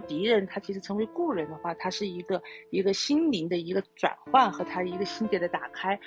[0.00, 5.98] 敌人他其实成为故人的话，他是一个一个心灵的一个转换和他一个心结的打开。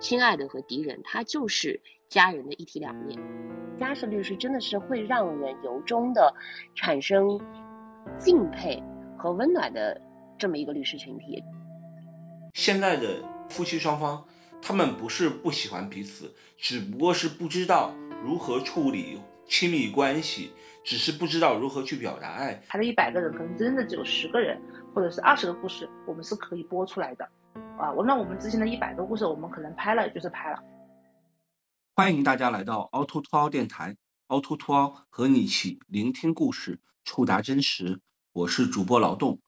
[0.00, 3.20] 亲爱的和敌人，他就是家人的一体两面。
[3.76, 6.34] 家事律师真的是会让人由衷的
[6.74, 7.38] 产生
[8.18, 8.82] 敬佩
[9.18, 10.00] 和温暖的
[10.38, 11.42] 这么一个律师群体。
[12.54, 14.24] 现在的夫妻双方，
[14.62, 22.62] 他们不是不喜欢彼此，只不过是不知道如何处理亲密关系，只是不知道如何去表达爱。
[22.68, 24.60] 他的一百个人，可能真的只有十个人，
[24.94, 27.24] 或者是二十个故事，我们是可以播出来的。
[27.78, 30.62] 啊，我那我们之前的一百个故事，我们可能拍了就是拍了。
[31.94, 33.96] 欢迎大家来到凹凸凸凹电台，
[34.28, 38.00] 凹凸凸凹和你一起聆听故事，触达真实。
[38.32, 39.38] 我是主播劳动，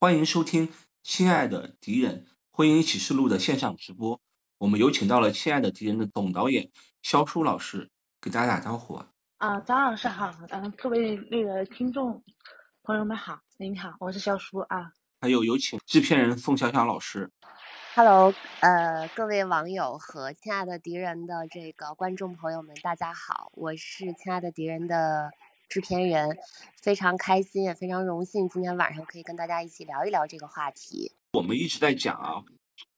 [0.00, 0.68] 欢迎收听
[1.04, 4.20] 《亲爱的敌人婚姻启示录》的线上直播。
[4.58, 6.70] 我们有请到了《亲爱的敌人》的总导演
[7.02, 9.10] 肖舒老师，给大家打招呼啊。
[9.44, 12.24] 啊，张老师好，嗯，各位那个听众
[12.82, 14.92] 朋友们好，您好，我是肖叔啊。
[15.20, 17.30] 还有有请制片人宋小小老师。
[17.94, 25.30] Hello，呃，各位网友和亲爱的敌人的这个观众朋友们，大家好，我是亲爱的敌人的
[25.68, 26.38] 制片人，
[26.80, 31.12] 非常开心也非常荣幸今天晚上可以跟大家一起聊一聊这个话题。
[31.34, 32.42] 我们一直在讲啊，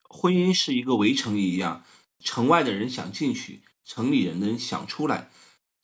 [0.08, 1.82] 婚姻是一个围城一样，
[2.20, 5.26] 城外的人想进去，城里人能想出来。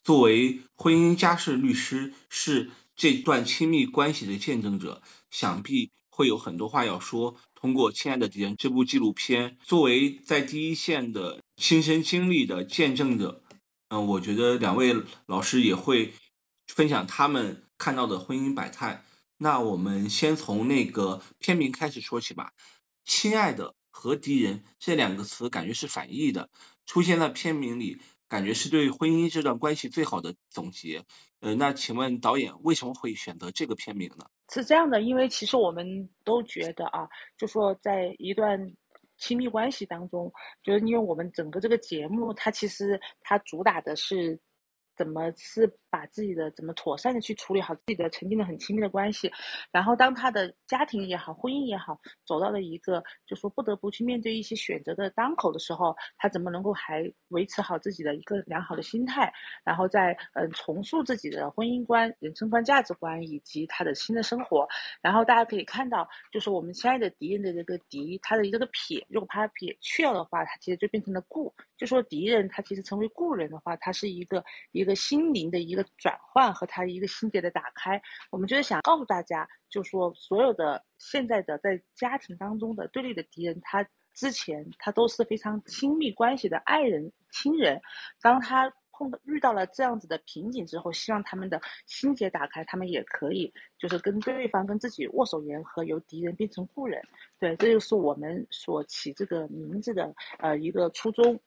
[0.05, 5.01] 作为婚姻家事律师，是这段亲密关系的见证者，
[5.31, 7.37] 想必会有很多话要说。
[7.55, 13.45] 通过《亲爱的敌人》这部纪录片，作为在第一线的亲身经历的见证者，
[13.91, 16.13] 嗯，我觉得两位老师也会
[16.67, 19.05] 分享他们看到的婚姻百态。
[19.39, 22.51] 那我们先从那个片名开始说起吧。
[23.05, 26.51] 亲爱的和敌人这两个词感觉是反义的，
[26.87, 28.01] 出现在片名里，
[28.33, 31.05] 感觉是对婚姻这段关系最好的总结。
[31.41, 34.25] 呃，那请问导演为什么会选择这个片名呢？
[34.49, 37.07] 是这样的，因为其实我们都觉得啊，
[37.37, 38.59] 就说在一段
[39.19, 44.41] 亲密关系当中，就是因为我们整个这个节目，它其实它主打的是。
[44.97, 49.31] 怎么是把自己的怎么妥善的去处理好自己的曾经的很亲密的关系，
[49.71, 59.33] 然后当他的家庭也好，婚姻也好，走到了一个就说不得不去面对一些选择的当口的时候，他怎么能够还维持好自己的一个良好的心态，
[59.65, 64.69] 然后再嗯重塑自己的婚姻观、人生观、价值观以及他的新的生活。
[65.01, 71.55] 然后大家可以看到，就是我们亲爱的敌人的这个敌，他的一个撇，如果把它撇去掉的话，他其实就变成了故。
[71.77, 74.82] 就说敌人他其实成为故人的话，他是一个一。
[74.83, 87.81] 一个心灵的一个转换和他一个心结的打开，我们就是想告诉大家，就说所有的现在的在家庭当中的对立的敌人，他之前他都是非常亲密关系的爱人亲人，
[88.21, 97.01] 当他碰到遇到了这样子的瓶颈之后，希望他们的心结打开，他们也可以就是跟对方跟自己握手言和，由敌人变成故人。
[97.39, 101.41] 对，这就是我们所起这个名字的呃一个初衷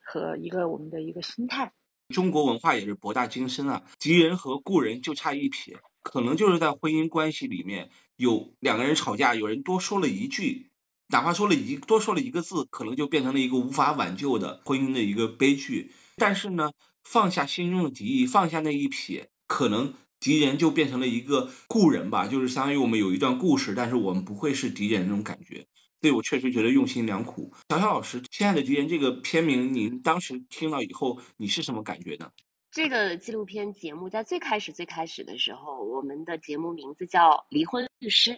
[0.00, 1.72] 和一个我们的一个心态。
[2.08, 10.70] 中国文化也是博大精深啊，敌人和故人就差一撇，可能就是在婚姻关系里面有两个人吵架，有人多说了一句，
[11.08, 15.92] 哪怕说了一多说了一个字，可能就变成了一个无法挽救的婚姻的一个悲剧。
[16.16, 16.72] 但是呢，
[17.02, 25.66] 放下心中的敌意，放下那一撇，可能敌人就变成了一个故人吧，就是相当于我们有一段故事，但是我们不会是敌人那种感觉。
[26.04, 27.50] 对我确实觉得用心良苦。
[27.70, 32.30] 小小老师，《亲爱的吉言》这个片名，您当时听了以后，你是什么感觉呢？
[32.70, 38.32] 这个纪录片节目在最开始、最开始的时候，我们的节目名字叫《离婚律师》，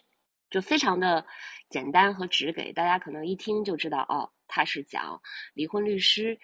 [0.48, 1.26] 就非常的
[1.68, 5.20] 简单和直给，大家可能一听就知道，哦，他是讲
[5.52, 6.38] 离婚律师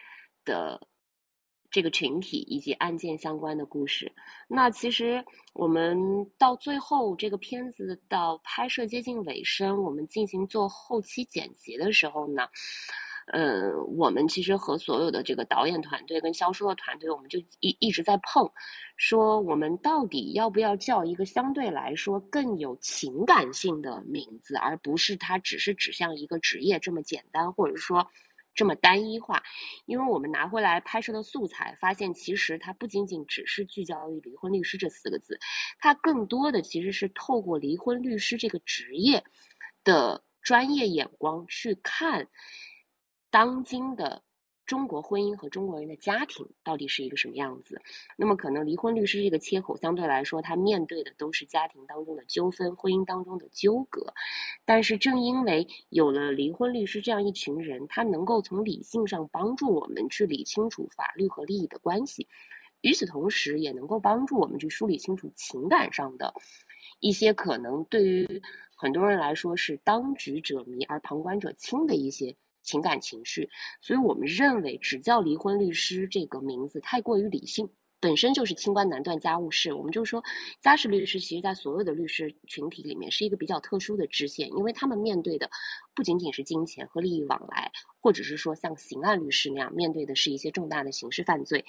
[0.45, 0.89] 的。
[1.73, 4.13] 这个群体以及案件相关的故事，
[4.47, 5.25] 那其实
[5.55, 12.47] 我们到最后这个片子到拍摄接近尾声，我们进行做后期剪辑的时候呢，
[13.33, 18.53] 呃，我们其实和所有的这个导演团队跟销售的团队，我们就一一直在碰，
[18.99, 28.07] 说我们到底要不要叫一个相对来说更有情感性的名字，而不是它只是指向一个职业这么简单，或者说。
[28.55, 29.43] 这么单一化，
[29.87, 35.39] 因为我们拿回来拍摄的素材，发现其实它不仅仅只是聚焦于离婚律师这四个字，
[35.79, 39.25] 它更多的其实是透过离婚律师这个职业
[39.85, 42.29] 的专业眼光去看
[43.31, 44.23] 当今的。
[44.73, 47.83] 中国婚姻和中国人的家庭到底是一个什么样子？
[48.17, 54.15] 那么，可能离婚律师这个切口相对来说，他面对的都是家庭当中的纠纷、婚姻当中的纠葛。
[54.65, 62.27] 但是，正因为有了离婚律师这样一群人，他能够从理性上帮助我们去理清楚法律和利益的关系，
[62.81, 66.33] 与此同时，也能够帮助我们去梳理清楚情感上的
[66.99, 68.41] 一些可能对于
[68.75, 73.51] 很多人来说是当局者迷而旁观者清的一些情感情绪，
[73.81, 77.71] 所以我们认为只叫离婚律师这个名字太过于理性。
[78.01, 80.25] 本身就是清官难断家务事，我们就说
[80.61, 85.49] 家事律师，其实在所有的律师群体里面是一个比较特殊的支线，因为他们面对的
[85.95, 87.71] 不仅仅是金钱和利益往来，
[88.01, 91.65] 或者是说像刑案律师那样面对的是一些重大的刑事犯罪，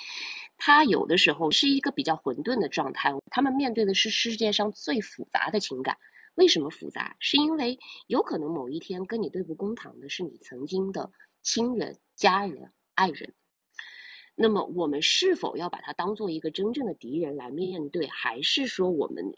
[0.57, 5.97] 他有的时候是一个比较混沌的状态，他们面对的是世界上最复杂的情感。
[6.35, 7.15] 为什么复杂？
[7.19, 13.33] 是因为有可能某一天跟你对簿公堂的是你曾经的亲人、家人、爱人。
[14.35, 19.35] 那么，我们是否要把它当做一个真正的敌人来面对，还是说我们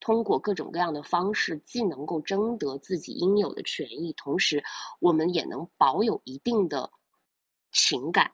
[0.00, 4.64] 通过各种各样的方式，既能够争得自己应有的权益，同时
[5.00, 6.90] 我们也能保有一定的
[7.72, 8.32] 情感？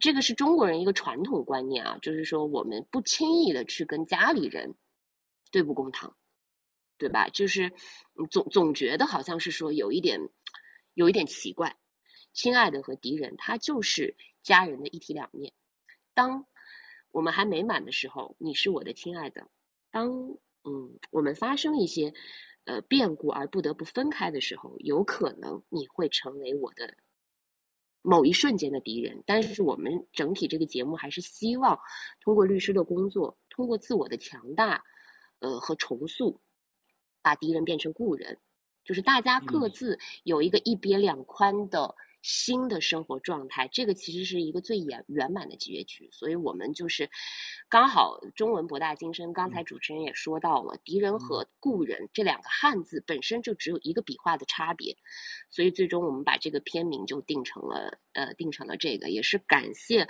[0.00, 4.76] 这个是中国人一个传统观念啊，就是说我们不轻易的去跟家里人
[5.50, 6.16] 对簿公堂，
[6.98, 7.28] 对吧？
[7.28, 7.72] 就是
[8.30, 10.28] 总总觉得好像是说有一点
[10.94, 11.76] 有一点奇怪，
[12.32, 14.16] 亲爱的和敌人，他就是。
[14.44, 15.54] 家人的一体两面。
[16.12, 16.44] 当
[17.10, 19.46] 我们还美满的时候，你是我的亲爱的；
[19.90, 22.12] 当嗯我们发生一些
[22.66, 26.94] 呃变故而不得不分开的时候，有可能你会成为我的
[28.02, 29.22] 某一瞬间的敌人。
[29.24, 31.80] 但是我们整体这个节目还是希望
[32.20, 34.84] 通过律师的工作，通过自我的强大
[35.38, 36.42] 呃和重塑，
[37.24, 38.38] 把敌人变成故人，
[38.84, 41.96] 就是大家各自有一个一别两宽的。
[42.26, 47.10] 新的生活状态，这个其实是一个最圆圆满的结局，所以我们就是
[47.68, 49.34] 刚好中文博大精深。
[49.34, 54.96] 刚才主持人也说到了，敌人和故人这两个汉字本身就只有一个笔画的差别，
[55.50, 60.08] 所以最终我们把这个片名就定成了呃定成了这个，也是感谢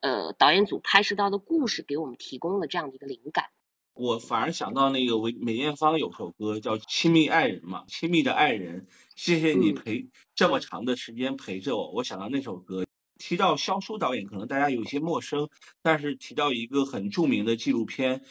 [0.00, 3.50] 呃导演组拍摄到的故事给我们提供了这样的一个灵感。
[3.94, 11.90] 我反而想到那个韦梅艳芳有首歌叫《亲密爱人》嘛，亲密的爱人，谢谢你陪这么长的时间陪着我。
[11.92, 12.86] 我想到那首歌，
[13.18, 15.48] 提到萧叔导演，可能大家有些陌生，
[15.82, 18.24] 但是提到一个很著名的纪录片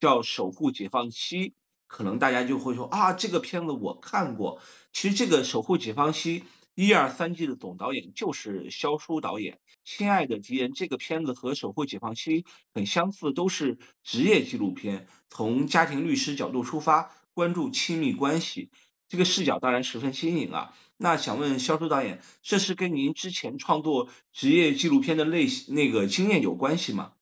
[0.00, 1.48] 叫《守护解放西》，
[1.88, 4.60] 可能大家就会说啊，这个片子我看过。
[4.92, 6.40] 其实这个《守护解放西》。
[6.74, 9.54] 一二三季的总导演就是肖叔导演，
[9.84, 12.42] 《亲爱的敌人》这个片子和《守护解放西》
[12.72, 18.70] 很相似，都是职业纪录片，从家庭律师角度出发，关注亲密关系，
[19.06, 20.74] 这个视角当然十分新颖啊。
[20.96, 27.12] 那想问肖叔导演，这是跟您之前创作职业纪录片的类型那个经验有关系吗？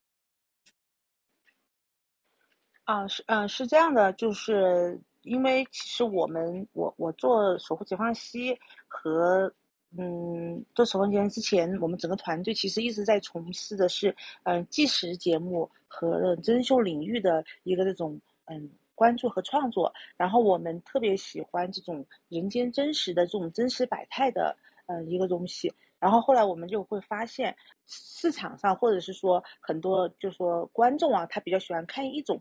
[2.84, 5.02] 啊，是，嗯，是这样的，就是。
[5.24, 8.58] 因为其实我们我我做守护解放西
[8.92, 9.50] 和
[9.96, 19.92] 嗯做守护节之前，我们整个团队其实一直在从事的是嗯纪实节目和真秀领域的一个这种嗯关注和创作。
[20.16, 24.54] 然后我们特别喜欢这种人间真实的这种真实百态的
[24.86, 25.72] 呃一个东西。
[25.98, 27.56] 然后后来我们就会发现
[27.86, 32.40] 市场上或者是说很多就说观众啊，他比较喜欢看一种。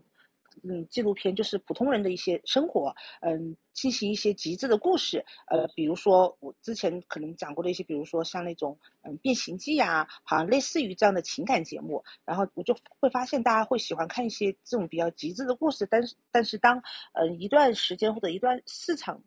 [0.62, 16.82] 嗯，纪录片就是普通人的一些生活，嗯，进行一些极致的故事，呃，比如说我之前可能讲过的一些，比如说像那种嗯《变形记》呀，好像类似于这样的情感节目，然后我就会发现大家会喜欢看一些这种比较极致的故事，但是但是当
[17.14, 19.22] 嗯一段时间或者一段市场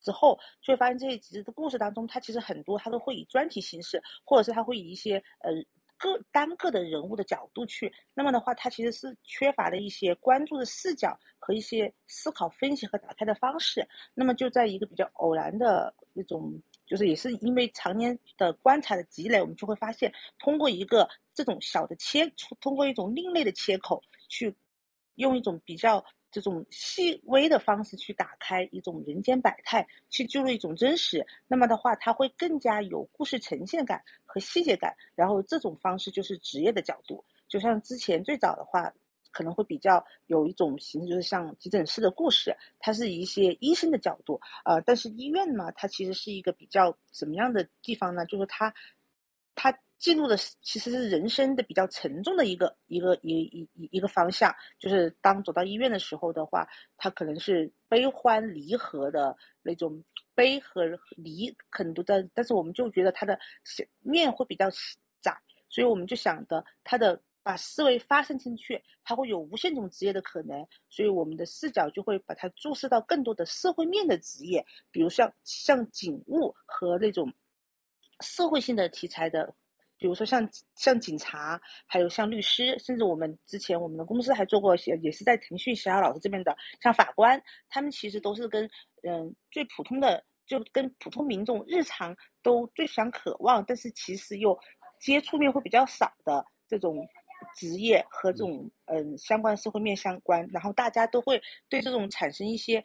[0.00, 5.52] 之后，就会发现这些极致的故事当中，它其实很多它都会以专题形式，或者是它会以一些呃。
[6.00, 13.86] 个单个的人物的角度去，那么的话，他其实是缺乏了一些关注的视角和一些思考、分析和打开的方式。
[14.14, 24.56] 那么就在一个比较偶然的那种，就是也是因为常年的观察的积累，我们就会发现，通过一个这种小的切，通过一种另类的切口去，
[25.14, 26.04] 用一种比较。
[26.30, 34.96] 这种细微的方式去打开一种人间百态，去记录一种真实，那么的话，它会更加有故事呈现感和细节感。
[35.14, 38.92] 然后这种方式就是职业的角度，就像之前最早的话，
[39.32, 48.26] 可能会比较有一种形式，就是像急诊室的故事，它是一些医生的角度，呃，但是医院嘛，它其实是一个比较什么样的地方呢？
[48.26, 48.74] 就是它，
[49.54, 49.76] 它。
[50.00, 56.66] 记录的其实是人生的比较沉重的一个一个一一一一个方向，就是当走到医院的时候的话，
[56.96, 60.02] 他可能是悲欢离合的那种
[60.34, 60.86] 悲和
[61.18, 63.38] 离很多的，但是我们就觉得他的
[63.98, 64.70] 面会比较
[65.20, 65.38] 窄，
[65.68, 77.30] 所以我们就想的他的把思维发生进去，他会有无限种职业的可能，所以我们的视角就会把它注视到更多的社会面的职业，比如像像警务和那种
[78.20, 79.54] 社会性的题材的。
[79.98, 88.64] 比如说像像警察，还有像律师，甚至我们之前我们的公司还做过些，也是在腾讯小老师这边的，像法官，他们其实都是跟
[89.02, 94.58] 嗯最普通的，就跟普通民众日常都最想渴望，但是其实又
[94.98, 97.06] 接触面会比较少的这种
[97.54, 102.82] 职业和这种嗯相关社会面相关，然后大家都会对这种产生一些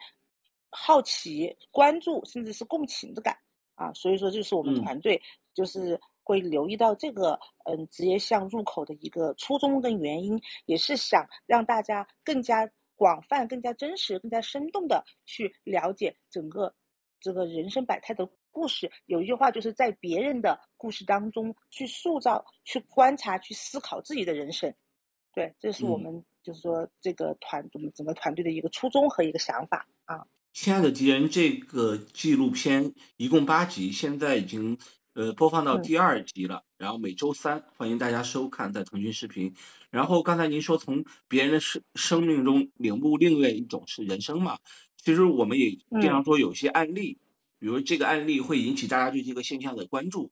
[0.68, 3.38] 好奇、关注，甚至是共情的感
[3.76, 5.22] 啊，所以说就是我们团队
[5.54, 6.00] 就是。
[6.28, 16.74] 会留意到这个嗯职业项入口的一个初衷跟原因，也是想让大家更加广泛、更加真实、更加生动的去了解整个
[17.20, 18.90] 这个人生百态的故事。
[19.04, 24.74] 有一句话就是在别人的故事当中去塑造、去观察、去思考自己的人生。
[25.32, 30.26] 对，这是我们就是说这个团我们整个团队的一个初衷和一个想法啊。
[30.58, 34.78] 亲爱的敌人，这个纪录片一共八集，现在已经。
[35.12, 39.54] 呃，播放到第二集了，然后每周三欢迎大家收看在腾讯视频。
[39.90, 44.58] 然后刚才您说从别人的生生命中领悟另外一种是人生嘛？
[45.02, 47.18] 其实我们也经常说有些案例，
[47.58, 50.30] 比如这个案例会引起大家对这个现象的关注。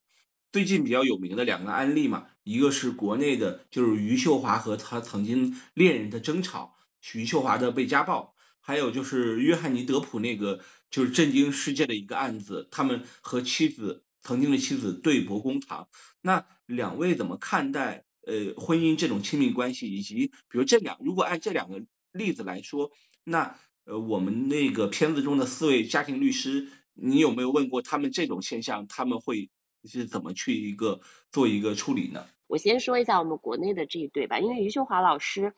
[0.52, 6.74] 最近比较有名的两个案例嘛，一个是国内的，就是余秀华和他曾经恋人的争吵，
[7.14, 8.33] 余秀华的被家暴，
[8.64, 10.58] 还有就是约翰尼德普那个
[10.90, 14.00] 就是震惊世界的一个案子，他们和妻子。
[14.26, 15.86] 曾经的妻子对簿公堂，
[16.22, 22.90] 那两位怎么看待呃婚姻这种亲密关系，以及比如这两如果按这两个例子来说，
[23.24, 29.50] 那呃我们那个片子中的四位家庭律师，你有没有问过他们这种现象，他们会
[29.84, 32.26] 是怎么去一个做一个处理呢？
[32.46, 35.52] 我先说一下我们国内的这一对吧，因为余秀华老师，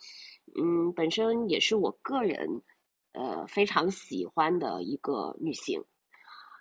[0.60, 2.62] 嗯，本身也是我个人
[3.16, 5.82] 呃非常喜欢的一个女性。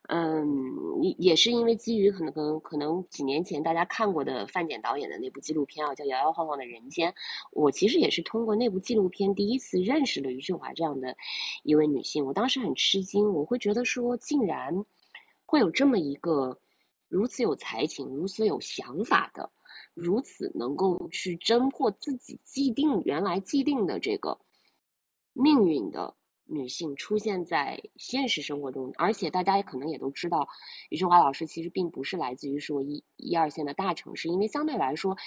[0.07, 7.09] 嗯，也也是因为基于可能可能可能几年前大家看过的范简导演的那部纪录片啊，叫《摇摇晃晃的人间》，
[7.51, 11.17] 我其实也是通过那部纪录片第一次认识了余秀华这样的
[11.63, 12.24] 一位女性。
[12.24, 14.85] 我当时很吃惊，我会觉得说，竟然
[15.47, 16.59] 会有这么一个
[17.07, 19.50] 如此有才情、如此有想法的、
[19.95, 24.38] 如此能够去侦破自己既定原来既定的这个
[25.33, 26.15] 命运的。
[26.48, 30.48] 女性出现在现实生活中，而且大家也可能也都知道，
[30.90, 35.18] 余秀华老师其实并不是来自于说一一二线的大城市，因为相对来说，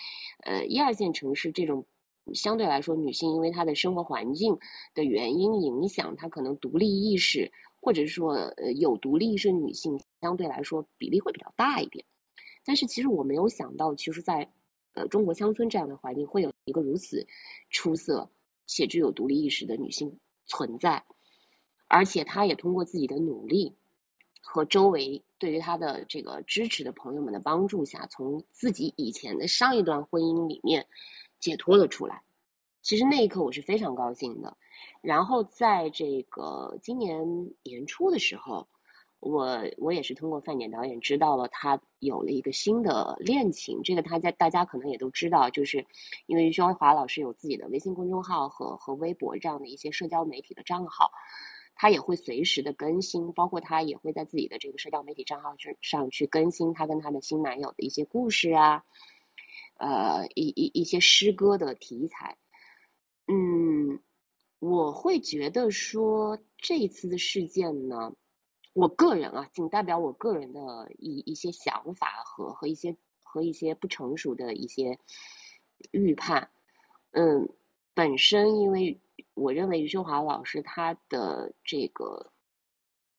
[0.45, 1.87] 呃，一二线城市这种
[2.35, 4.59] 相对来说女性因为她的生活环境
[4.95, 12.05] 的原因影响，她可能独立意识或者是说呃有独立意识女性相对来说比例会比较大一点。
[12.65, 14.53] 但是其实我没有想到，其实，在
[14.93, 17.27] 呃中国乡村这样的环境，会有一个如此
[17.71, 18.31] 出色
[18.67, 20.19] 且具有独立意识的女性。
[20.49, 21.05] 存在，
[21.87, 23.77] 而且他也通过自己的努力
[24.41, 30.89] 和周围对于他的这个支持的朋友们的帮助下，从自己以前的上一段婚姻里面
[31.39, 32.23] 解脱了出来。
[32.83, 34.57] 其实那一刻我是非常高兴的。
[35.03, 38.67] 然后在这个今年年初的时候。
[39.21, 45.85] 我我也是通过范典导演知道了他有了一个新的恋情，这个他在大家可能也都知道，就是
[46.27, 51.11] 因为余秀华老师有自己的微信公众号和和微博这样的一些社交媒体的账号，
[51.75, 58.85] 他也会随时的更新，包括他也会在自己的这个社交媒体账号去上去更新他跟他的新男友的一些故事啊，
[59.79, 62.37] 呃一一一些诗歌的题材，
[63.27, 64.01] 嗯，
[64.61, 68.13] 我会觉得说这一次的事件呢。
[68.79, 75.01] 我个人啊，仅代表我个人的一一些想法和和一些和一些不成熟的一些
[75.91, 76.49] 预判。
[77.11, 77.49] 嗯，
[77.93, 79.01] 本身因为
[79.35, 82.31] 我认为余秀华老师她的这个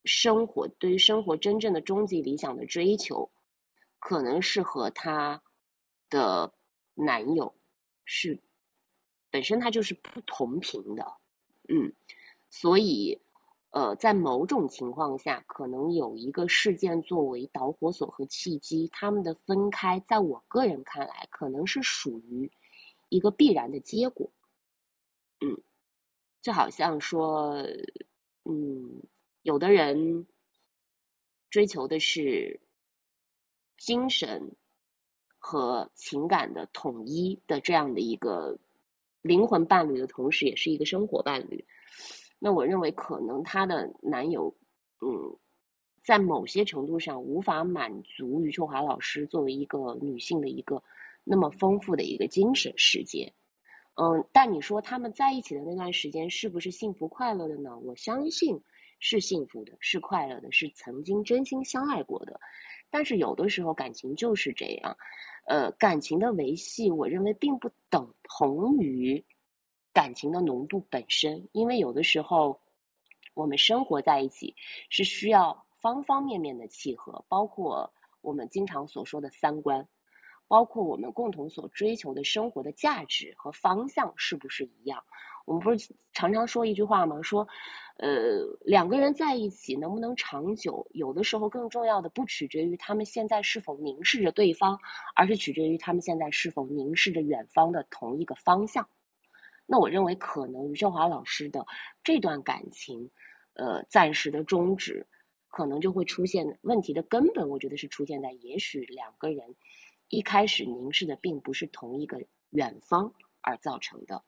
[0.06, 3.30] 生活对于生活真正的终极理想的追求，
[4.00, 5.44] 可能是和她
[6.10, 6.54] 的
[6.94, 7.54] 男友
[8.06, 8.40] 是
[9.30, 11.18] 本身他就是不同频的。
[11.68, 11.92] 嗯，
[12.50, 13.20] 所以。
[13.72, 22.52] 呃，在某种情况下，可能有一个事件作为导火索和契机，他们的分开，在我个人看来，可能是属于
[23.10, 24.32] 一个必然的结果。
[25.40, 25.62] 嗯，
[26.42, 27.64] 就好像说，
[28.44, 29.04] 嗯，
[29.44, 30.26] 有的人
[31.52, 32.60] 追求的是
[33.78, 34.56] 精神
[35.38, 38.58] 和情感的统一的这样的一个
[39.22, 41.66] 灵魂伴侣的同时，也是一个生活伴侣。
[42.40, 44.56] 那我认为，可能她的男友，
[45.02, 45.38] 嗯，
[46.04, 50.82] 在某些程度上无法满足余秀华老师作为一个女性的一个
[51.24, 53.34] 那么丰富的一个精神世界，
[53.96, 57.78] 嗯，但你说他们在一起的那段时间是不是幸福快乐的呢？
[57.80, 58.62] 我相信
[59.00, 62.40] 是幸福的，是快乐的，是曾经真心相爱过的。
[62.90, 64.98] 但是有的时候感情就是这样，
[65.46, 69.24] 呃，感情的维系，我认为并不等同于
[69.94, 72.60] 感情的浓度本身，因为有的时候
[73.34, 74.56] 我们生活在一起
[74.90, 79.88] 是需要方方面面的契合，包括我们经常所说的三观。
[80.48, 85.04] 包括我们共同所追求的生活的价值和方向是不是一样？
[85.46, 87.22] 我们不是常常说一句话吗？
[87.22, 87.48] 说，
[87.98, 88.10] 呃，
[88.62, 94.80] 两个人在一起能不能长久，有的时候更重要的不取决于他们现在是否凝视着对方，
[95.14, 98.90] 而是取决于他们现在是否凝视着远方的同一个方向。
[99.72, 101.68] 那我认为，可能余秀华老师的
[102.04, 103.12] 这段感情，
[103.54, 105.06] 呃，暂时的终止，
[105.48, 107.50] 可能就会出现问题的根本。
[107.50, 109.56] 我觉得是出现在也许两个人。
[110.12, 114.24] 一开始凝视的并不是同一个远方而造成的，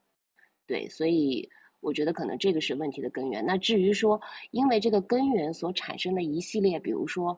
[0.67, 3.43] 对，所以我觉得可能这个是问题的根源。
[3.47, 4.21] 那至于说
[4.51, 7.35] 因为这个根源所产生的一系列，比如说，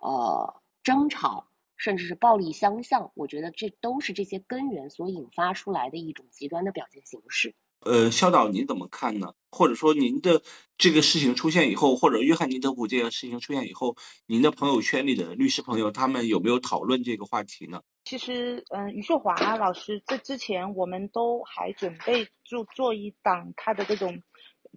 [0.00, 7.54] 呃，争吵，甚至是暴力相向，我觉得这都是这些根源所引发出来的一种极端的表现形式。
[7.80, 9.34] 呃，肖导您怎么看呢？
[9.50, 10.42] 或者说您的
[10.76, 17.82] 这个事情出现以后，或者约翰尼德普这个事情出现以后，您的朋友圈里的律师朋友他们有没有讨论这个话题呢？
[18.04, 24.22] 其实，嗯，余秀华老师在之前我们都还准备做做一档他的这种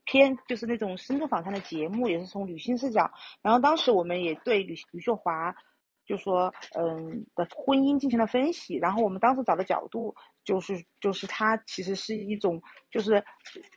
[0.04, 3.12] 偏，就是那种深度访谈的节目，也是从女性视角。
[3.42, 5.56] 然后当时我们也对余余秀华。
[6.10, 13.24] 就说，嗯，的婚姻进行了分析，然后我们当时找的角度就是，就是她其实是一种，就是，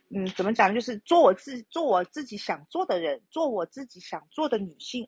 [0.09, 0.73] 嗯，怎么讲呢？
[0.73, 5.07] 就是做我自己做我自己想做的人，做我自己想做的女性，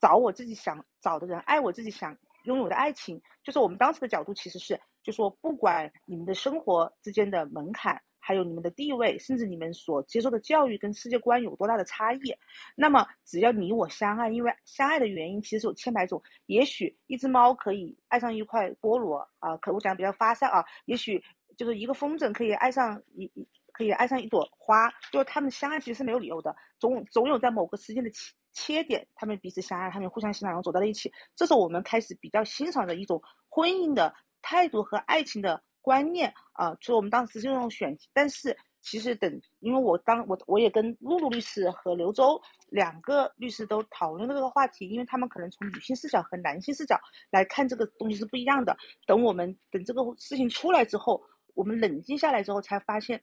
[0.00, 3.22] 找我自己想找的人，爱我自己想拥有的爱情。
[3.44, 8.02] 就是我们当时的角度其实是，就说不管你们的生活之间的门槛。
[8.28, 12.36] 还有你们的地位，甚至你们所接受的教育跟世界观有多大的差异，
[12.76, 16.22] 那么只要你我相爱，因为相爱的原因其实有千百种。
[16.44, 20.66] 也许一只猫可以爱上一块菠萝啊，可我讲的比较发散啊。
[20.84, 21.24] 也许
[21.56, 31.10] 就是一个风筝可以爱上一一可以爱上一朵花，就是他们相爱其实是没有理由的，总总有在某个时间的切切点，他们彼此相爱，他们互相欣赏，然后走到了一起。
[31.34, 35.62] 这是我们开始比较欣赏的一种婚姻的态度和爱情的。
[35.88, 48.76] 观念啊，所以我们当时就用选，但是其实等，因为我当我我也跟露露律师和刘周两个律师都讨论这个话题，因为他们可能从女性视角和男性视角来看这个东西是不一样的。
[49.06, 51.22] 等我们等这个事情出来之后，
[51.54, 53.22] 我们冷静下来之后，才发现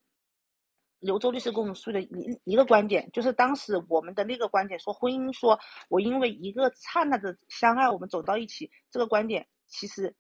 [1.00, 10.16] 刘周律师跟我们说的一一个观点，就是当时我们的那个观点说婚姻，说我因为一个刹那的相爱，我们走到一起，这个观点其实。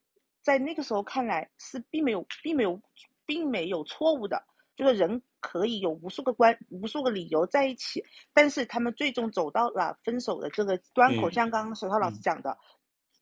[0.45, 2.79] 在那个时候看来是并没有，并没有，
[3.25, 12.59] 并没有错误的，就是人可以有无数个关，无数个理由在一起，但是他们最终走到了分手的这个端口，像刚刚手涛老师讲的，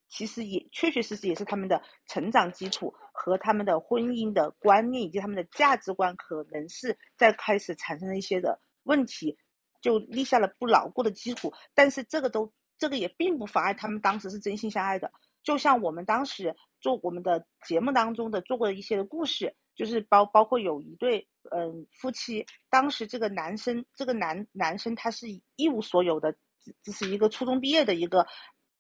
[0.09, 9.37] 其实也确确实实也是他们的成长基础和他们的婚姻的观念以及他们的价值观，可能是在开始产生了一些的问题，
[9.79, 15.13] 就立下了不牢固的基础，但是这个都，这个也并不妨碍他们当时是真心相爱的。
[15.41, 26.35] 就像我们当时做我们的节目当中的做过的一些的故事，就是包包括有一对嗯夫妻，当时这个男生这个男男生他是一无所有的，
[26.83, 28.27] 只是一个初中毕业的一个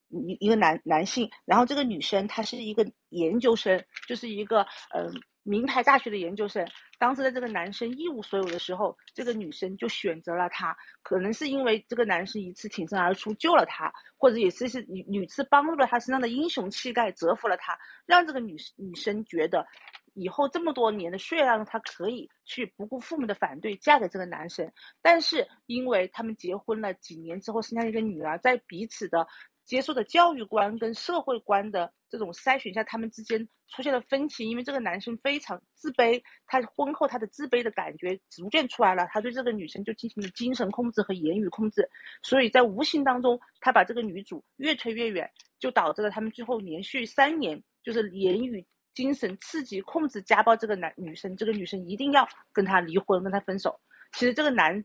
[0.09, 5.23] 一一个男男性，然后这个女生她是一个研究生，就是一个嗯。
[5.43, 6.65] 名牌大学的研究生，
[6.97, 10.75] 当时的这个男生一无所有的时候，这个女生就选择了他。
[11.01, 19.67] 可能是因为这个男生一次挺身而出救了她，或者也是是屡屡次帮助了他身上的英雄气概折服了他，让这个女女生觉得
[20.13, 24.71] 以后这么多年的血让她可以去不顾父母的反对嫁给这个男生。
[25.01, 29.27] 但是因为他们结婚了几年之后生下一个女儿，在彼此的。
[29.65, 34.49] 接受的教育观跟社会观的这种筛选下，他们之间出现了分歧。
[34.49, 41.89] 因为这个男生非常自卑，他婚后他的自卑的感觉逐渐出来了，他对这个女生就进行了精神控制和言语控制。
[42.21, 53.79] 所以在无形当中，他把这个女主越推越远，就导致了他们最后连续三年就是言语、精神刺激、控制、家暴这个男女生，这个女生一定要跟他离婚，跟他分手。
[54.11, 54.83] 其实这个男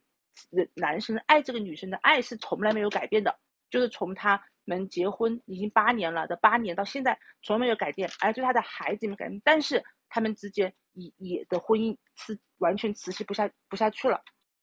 [0.75, 3.37] 男生爱这个女生的爱是从来没有改变的，
[3.71, 4.41] 就是从他。
[4.69, 14.23] 们结婚已经八年了，这八年到现在从来没有改变，而对他的孩子也没改变，但是他们之间也也的婚姻是完全持续不下不下去了，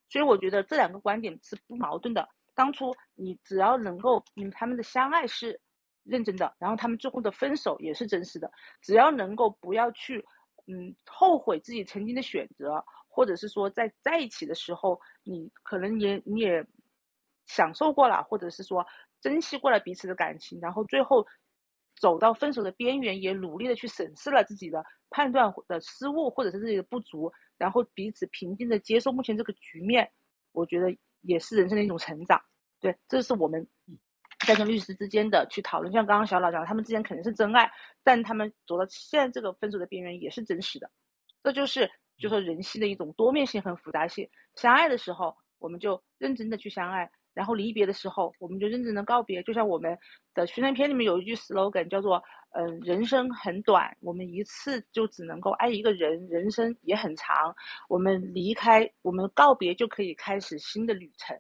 [0.09, 2.29] 所以我觉得这两个观点是不矛盾的。
[2.53, 5.59] 当初你只要能够，嗯，他们的相爱是
[6.03, 10.25] 认真的，然后他们最后的分手也是真实的，只要能够不要去，
[10.67, 16.65] 嗯，后悔自己曾经的选择，或者是说在在一起的时候，你可能也你也。
[17.47, 18.87] 享受过了，或者是说
[19.25, 21.25] 珍惜过了彼此的感情，然后最后
[21.95, 30.11] 走到分手的边缘，也努力的去审视了自己的判断的失误或者是自己的不足，然后彼此平静的接受目前这个局面，
[30.51, 32.39] 我觉得也是人生的一种成长。
[32.79, 33.67] 对，这是我们
[34.45, 35.91] 在跟律师之间的去讨论。
[35.91, 37.71] 像刚刚小老讲，他们之间肯定是真爱，
[38.03, 40.91] 但他们走到现在这个分手的边缘也是真实的。
[41.41, 44.29] 这就是就说人性的一种多面性和复杂性。
[44.53, 47.09] 相爱的时候，我们就认真的去相爱。
[47.35, 49.43] 然后离别的时候，我们就认真的告别。
[49.43, 49.99] 就像我们
[50.33, 52.23] 的宣传片里面有一句 slogan，叫做
[52.57, 57.55] “嗯，人生很短，我们一次就只能够爱一个人，人生也很长，
[57.89, 61.37] 我们离开，我们告别就可以开始新的旅程。”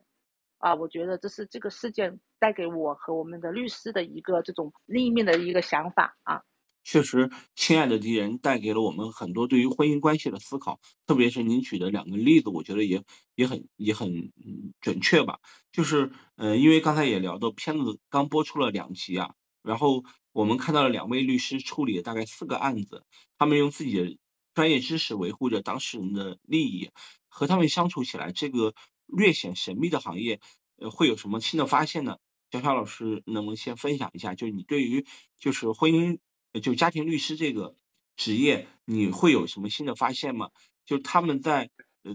[0.59, 6.43] 啊，我觉得这是这个事件带给我和我们的律师的一个这种另一面的一个想法啊。
[6.85, 14.31] 确实，亲爱的敌人带给了我们很多对于婚姻关系的思考，特别是您举的两个例子，我觉得也也很也很
[14.79, 15.39] 准确吧。
[15.71, 23.03] 就是，呃，因为刚才也聊到，片子刚播出了两集啊，然后我们看到了两位律师处理了大概四个案子，
[23.39, 24.17] 他们用自己的
[24.53, 26.91] 专业知识维护着当事人的利益，
[27.27, 28.75] 和他们相处起来，这个
[29.07, 30.39] 略显神秘的行业，
[30.77, 32.17] 呃，会有什么新的发现呢？
[32.51, 34.35] 小小老师能不能先分享一下？
[34.35, 35.03] 就你对于
[35.39, 36.19] 就是婚姻。
[36.61, 37.75] 就家庭律师这个
[38.15, 40.49] 职业，你会有什么新的发现吗？
[40.85, 41.69] 就他们在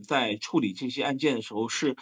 [0.06, 1.96] 在处理这些案件的时候，是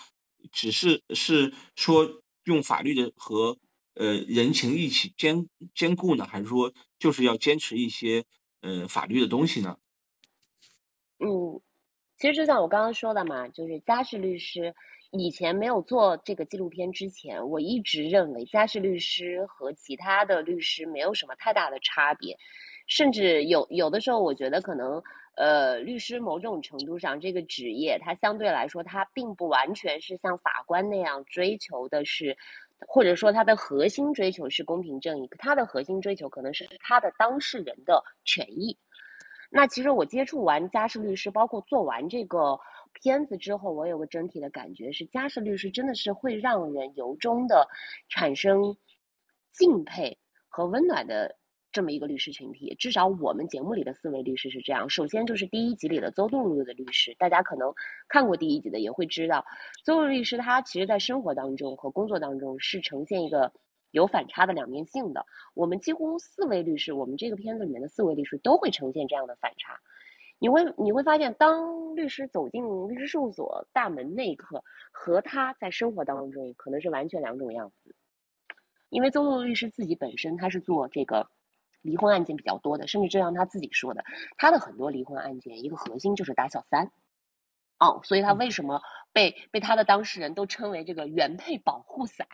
[0.52, 3.58] 只是是说用法律的和
[3.94, 8.24] 呃人情一起兼兼顾呢，还是说就是要坚持一些
[8.60, 9.78] 呃法律的东西呢？
[11.18, 11.60] 嗯，
[12.16, 14.74] 其实就像我刚刚说的嘛，就是家事律师
[15.10, 22.36] 以前没有做这个纪录片之前，我一直认为家事律师和其他的律师没有什么太大的差别，
[22.86, 25.02] 甚至有有的时候，我觉得可能
[25.36, 32.36] 呃，律师某种程度上这个职业，它相对来说，它并不完全是像法官那样追求的是，
[32.86, 38.76] 或者说它的核心追求是公平正义，它的核心追求可能是他的当事人的权益。
[39.50, 42.60] 那其实我接触完家事律师，包括做完这个
[43.02, 47.68] 片子之后，我有个整体的感觉是，家事律师真的是会让人由衷的
[48.08, 48.76] 产生
[49.52, 51.36] 敬佩和温暖的
[51.72, 52.74] 这么一个律师群体。
[52.78, 54.88] 至少我们节目里的四位律师是这样。
[54.90, 57.72] 首先就是第一集里的邹露露的律师，大家可能
[58.08, 59.44] 看过第一集的也会知道，
[59.84, 63.52] 邹露律师他其实在生活当中和工作当中是呈现一个。
[63.90, 69.80] 有反差的两面性的，我们几乎四位律师，我们这个片子里面的四位律师都会呈现这样的反差。
[70.38, 77.94] 你会你会发现，当律师走进律师事务所大门那一刻，和他在生活当中可能是完全两种样子。
[78.88, 81.28] 因为邹露律师自己本身他是做这个
[81.82, 84.04] 离婚案件比较多的，甚至就像他自己说的，
[84.36, 86.90] 他的很多离婚案件一个核心就是打小三。
[87.78, 88.80] 哦，所以他为什么
[89.12, 92.28] 被被他的当事人都称为这个原配保护伞？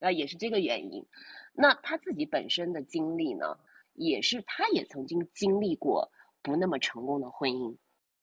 [0.00, 1.06] 啊，也是这个原因。
[1.54, 3.58] 那他自己本身的经历呢，
[3.94, 6.12] 也是他也曾经经历过
[6.46, 7.76] 不那么成功的婚姻，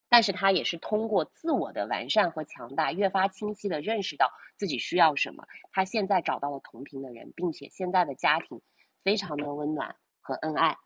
[0.07, 5.45] 但是他也是通过自我的完善和强大，越发清晰的认识到自己需要什么。
[5.73, 8.61] 他现在找到了同频的人，并且现在的家庭
[9.03, 10.77] 非常的温暖和恩爱。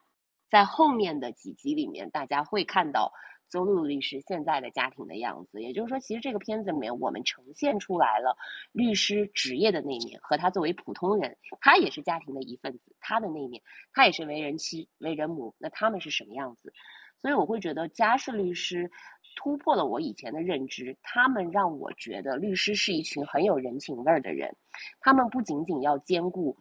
[0.50, 3.14] 在后面的几集里面，大家会看到。
[3.50, 8.36] 邹露律师现在的家庭的样子，也就是说，其实这个片子里面我们呈现出来了
[8.74, 16.74] 律师职业的那一面，和他作为普通人，他也是家庭的一份子，他的那一面，他也是为人妻、为人母，那他们是什么样子？
[17.20, 18.92] 所以我会觉得家事律师
[19.36, 24.56] 突破了我以前的认知，他们让我觉得律师是一群很有人情味儿的人，
[25.00, 26.58] 他们不仅仅要兼顾。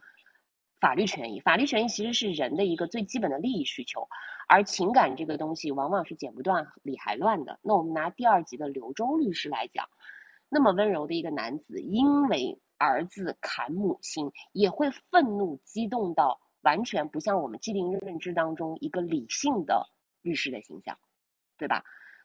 [0.79, 4.07] 法律权益，法律权益其实是人的一个最基本的利益需求，
[4.47, 7.59] 而情感这个东西往往是剪不断理还乱的。
[7.62, 9.88] 那我们拿第二集的刘忠律师来讲，
[10.51, 19.88] 那么温柔的一个男子，因为儿子砍母亲，也会愤怒激动到完全不像我们既定认知当中一个理性的
[20.26, 20.98] 律师的形象，
[21.56, 21.84] 对吧？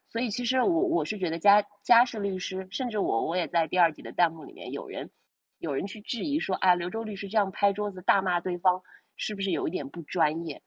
[0.09, 5.09] 所以其实我我是觉得家家事律师，甚至我我也在第二集的弹幕里面有人。
[5.59, 8.81] 有人去质疑说：“啊，刘周律师这样拍桌子大骂对方，
[9.15, 10.63] 是不是有一点不专业？”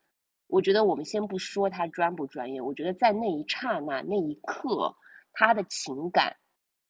[0.47, 4.95] 我觉得我们先不说他专不专业，我觉得在那一刹那、那一刻，
[5.33, 6.37] 他的情感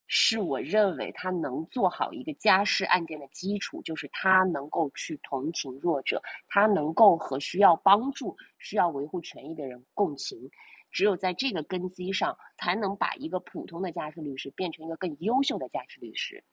[0.07, 10.51] 是我认为他能做好一个家事案件的基础，就是他能够去同情弱者，他能够和需要帮助、需要维护权益的人共情。
[10.91, 16.45] 只有在这个根基上，才能把一个普通的家事律师变成一个更优秀的家事律师。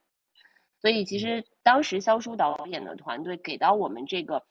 [0.80, 4.44] 所以，其实当时肖叔导演的团队给到我们这个，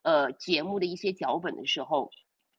[0.00, 2.10] 呃，节目的一些脚本的时候，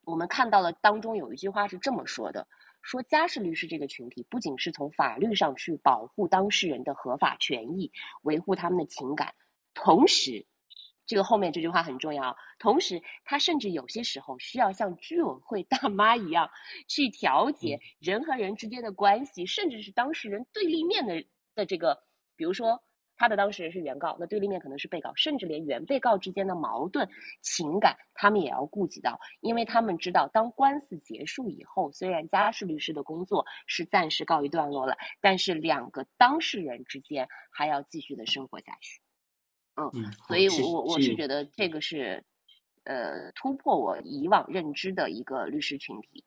[0.03, 2.47] 我们看到了当中有一句话是这么说的：
[2.87, 9.35] 说家事律师这个群体不仅是从法律上去保护当事人的合法权益，维护他们的情感，
[9.73, 10.45] 同时，
[11.05, 16.49] 这个后面这句话很重要，同时他甚至有些时候需要像居委会大妈一样
[16.87, 22.03] 去调节人和人之间的关系，甚至是当事人对立面的的这个，
[22.37, 22.81] 比如说。
[23.17, 27.09] 他的当事人是原告，那对立面可能是被告，甚至连原被告之间的矛盾
[27.41, 39.01] 情感，他们也要顾及到，因为他们知道，当官司结束以后，虽然家事律师的工作是暂时告一段落了，但是两个当事人之间还要继续的生活下去。
[39.75, 42.23] 嗯，所以我我是觉得这个是，
[42.83, 46.23] 呃，突破我以往认知的一个律师群体。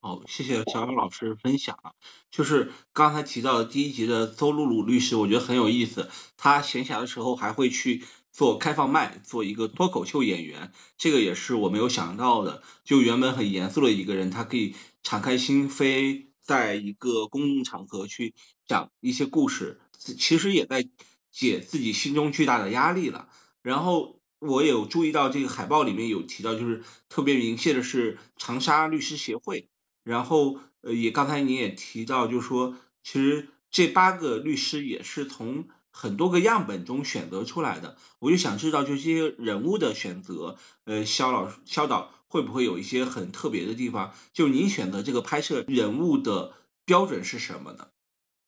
[0.00, 1.92] 哦，谢谢小姚老师分享啊。
[2.30, 6.08] 就是刚才提到的第一集的邹露露律师，我觉得很有意思。
[6.36, 12.62] 他闲暇的时候还会去做开放麦，做一个脱口秀演员，这个也是我没有想到的。
[12.82, 18.34] 就原本很严肃的一个人，他可以敞开心扉，在一个公共场合去
[18.66, 20.88] 讲一些故事，其实也在
[21.30, 23.28] 解自己心中巨大的压力了。
[23.60, 29.68] 然后我有注意到这个海报里面有提到，就是特别明确的是长沙律师协会。
[30.02, 37.96] 然后，呃，也刚才你也提到，就是说，其实这八个律师也是从很多个样本中选择出来的。
[38.18, 44.14] 我就想知道，就这些人物的选择，呃，肖老、肖导会不会有一些很特别的地方？
[44.32, 46.54] 就您选择这个拍摄人物的
[46.86, 47.88] 标准是什么呢？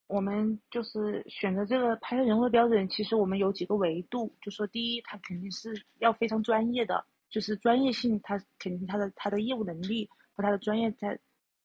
[0.06, 11.20] 我们就是选择这个拍摄人物的标准，其实我们有几个维度，就说第一，他肯定是要非常专业的，就是专业性，他肯定他的他的业务能力和他的专业在。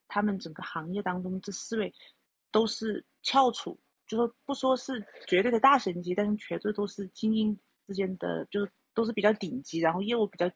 [0.08, 1.94] 他们整个行业当中这四位
[2.52, 10.50] 都是翘楚，就说不说是绝对的大神级，但是绝对都是精英之间的，就是都是比较顶级，然后业务比较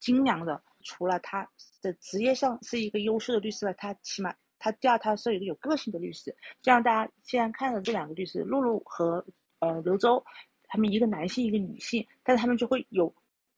[0.00, 0.62] 精良的。
[0.82, 1.48] 除了他
[1.80, 6.30] 的职业上是一个优秀的律师外，他起码他第二他是一个有个性的律师。
[6.62, 9.24] 就像大家现在看的这两个律师，露露和
[9.60, 10.24] 呃刘周，
[10.66, 13.14] 他们一个男性一个女性，但是他们就会有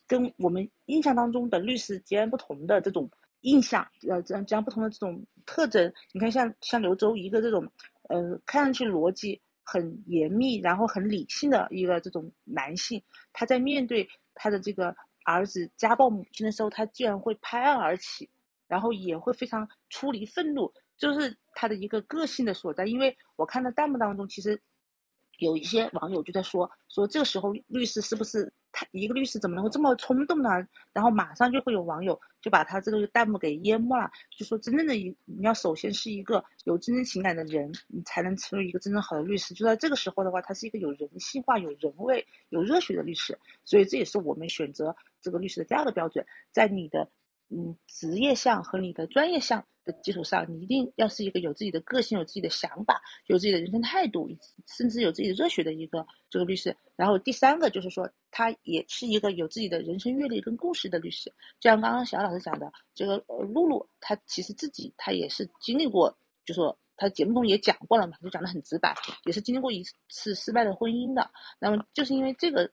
[0.06, 3.10] 跟我们印象当中的律师截然不同的这种。
[3.46, 7.70] 印象，呃，这样这样不同的这种特征，你看像像刘周一个这种，
[8.08, 13.00] 呃，看上去逻辑很严密，然后很理性的一个这种男性，
[13.32, 18.28] 他在面对他的这个儿子家暴母亲的时候，他居然会拍案而起，
[18.66, 22.84] 然后也会非常出离愤怒，就是他的一个个性的所在。
[22.86, 24.60] 因为我看到弹幕当中，其实
[25.38, 28.52] 有一些网友就在说，说这个时候律师是不是？
[28.76, 30.50] 他一个律师怎么能够这么冲动呢？
[30.92, 39.54] 然后马上就会有网友就把他这个弹幕给淹没了，就说真正的一你要首先是一个有真正情感的人，你才能成为一个真正好的律师。
[39.54, 43.38] 就在这个时候的话，他是一个有人性化、有人味、有热血的律师。
[43.64, 47.08] 所以这也是我们选择这个律师的第二个标准，在你的
[47.48, 49.64] 嗯职业项和你的专业项。
[49.86, 54.28] 的基础上，你一定要是一个有自己的个性、有自己的想法、有自己的人生态度，
[54.66, 56.76] 甚至有自己的热血的一个这个律师。
[56.96, 61.32] 然后第三个就是说，他也是一个有自己的人生阅历跟故事的律师。
[61.60, 68.94] 就像刚刚小老师讲的，这个露露，她其实自己她也是经历过，就说她节目中也讲过了嘛，就讲的很直白，
[69.24, 71.30] 也是经历过一次失败的婚姻的。
[71.60, 72.70] 那么就是因为这个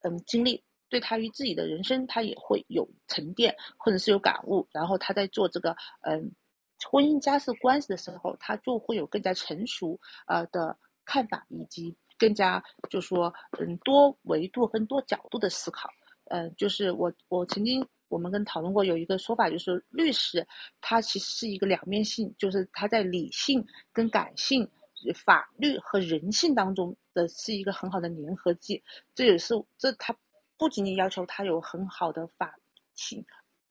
[0.00, 0.64] 嗯经历。
[0.90, 4.68] 对他于自己的人生，他也会有沉淀，或者是有感悟。
[4.70, 6.30] 然后他在做这个嗯。
[6.90, 15.88] 婚姻家事关系的时候，他就会有更加成熟呃的看法，以及更加就说嗯多维度跟多角度的思考。
[16.26, 20.46] 嗯，就是我我曾经我们跟讨论过有一个说法，就是律师
[20.80, 24.70] 他其实是一个两面性，就是他在理性跟感性、
[25.14, 28.82] 法律和人性当中的是一个很好的粘合剂。
[29.14, 30.16] 这也是这他
[30.56, 32.54] 不仅仅要求他有很好的法
[32.94, 33.24] 性、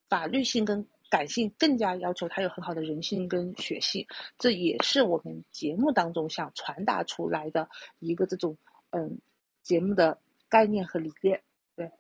[0.09, 0.87] 法律性跟。
[1.13, 4.07] 感性更加要求他有很好的人性跟血性，
[4.39, 8.57] 这也是我们节目当中想传达出来的一个这种
[8.89, 9.19] 嗯
[9.61, 11.43] 节目的概念和理念。
[11.75, 11.91] 对，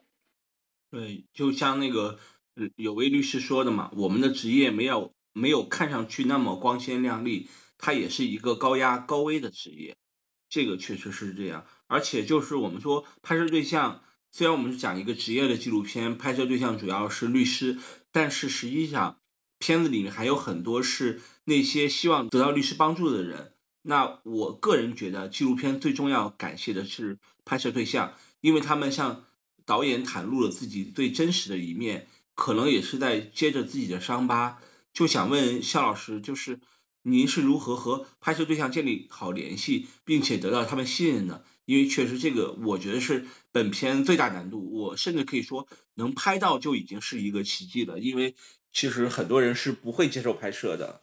[0.89, 2.17] 对，就像那个
[2.75, 7.47] 有位律师说的嘛，我们的职业没有没有看上去那么光鲜亮丽，
[7.77, 9.95] 它也是一个高压高危的职业，
[10.49, 11.67] 这个确实是这样。
[11.85, 14.01] 而且就是我们说拍摄对象，
[14.35, 17.77] 虽然我们是讲一个职业的纪录片，拍摄对象主要是律师。
[18.11, 19.19] 但是实际上，
[19.59, 23.53] 片子里面还有很多是那些希望得到律师帮助的人。
[23.83, 29.23] 那我个人觉得，纪录片最重要感谢的是拍摄对象，因为他们向
[29.67, 34.57] 导演袒露了自己最真实的一面，可能也是在接着自己的伤疤。
[34.91, 36.59] 就想问肖老师，就是
[37.03, 41.45] 您是如何和拍摄对象建立好联系，并且得到他们信任的？
[41.65, 44.71] 因为确实，这个我觉得是本片最大难度。
[44.73, 47.99] 我甚至可以说，能拍到就已经是一个奇迹了。
[47.99, 48.35] 因为
[48.71, 51.01] 其实很多人是不会接受拍摄的。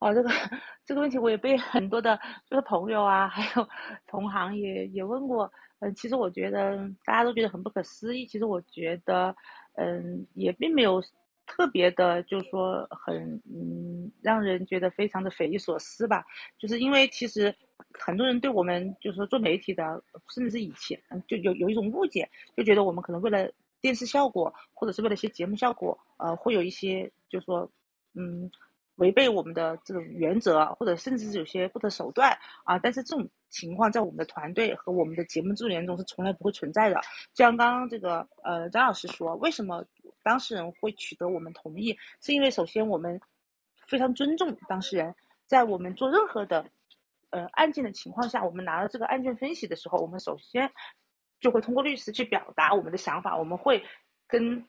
[0.00, 0.30] 哦，这个
[0.84, 3.68] 这个问题我也被很多的，就是朋友啊，还有
[4.06, 5.50] 同行也也问过。
[5.80, 8.26] 嗯，其实我觉得大家都觉得很不可思议。
[8.26, 9.34] 其实我觉得，
[9.76, 11.02] 嗯，也并没有
[11.46, 16.24] 特别的，就是说很嗯，让人觉得非常的匪夷所思吧。
[16.58, 17.54] 就是因为其实
[17.98, 20.02] 很多人对我们就是说做媒体的，
[20.34, 27.70] 甚至是以前就有有一种误解，就觉得我们可能为了电视效果，或者是为了一些节目效果，呃，会有一些就是说
[28.14, 28.50] 嗯。
[28.96, 32.78] 违背我们的这种原则，或者甚至是有些不择手段啊！
[32.78, 36.94] 但是这种情况在我们的团队和我们的节目制作人中是从来不会存在的。
[37.32, 39.84] 就像刚刚这个呃张老师说，为什么
[40.22, 41.98] 当事人会取得我们同意？
[42.20, 43.20] 是因为首先我们
[43.86, 45.14] 非常尊重当事人，
[45.46, 46.66] 在我们做任何的
[47.30, 50.70] 呃案件的情况下，我们拿到这个案件分析的时候，我们首先
[51.40, 53.84] 就会通过律师去表达我们的想法，我们会
[54.28, 54.66] 跟。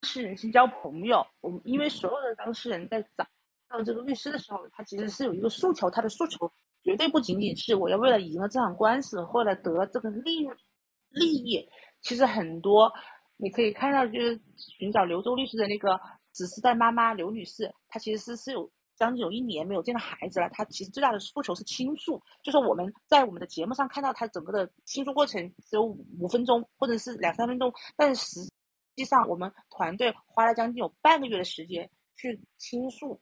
[0.00, 3.26] 当事人先交朋友，我们因为所有的当事人在找
[3.68, 6.52] 到这个律师的时候，他其实是有一个诉求，他的诉求
[6.84, 10.48] 绝对不仅仅是我要为了赢了这场官司，或者得这个利
[11.10, 11.68] 利益。
[12.00, 12.92] 其实很多
[13.36, 15.98] 你可以看到，就是寻找刘州律师的那个
[16.30, 20.48] 子嗣代妈妈刘女士，她其实是是有将近有一年没有见到孩子了。
[20.50, 28.48] 她其实最大的诉求是倾诉，就是我们在我们的节目上看到她整个的倾诉过程只有五分钟或者是两三分钟，但是实。
[28.98, 33.20] 实际上，我们团队花了将近有半个月的时间去倾诉，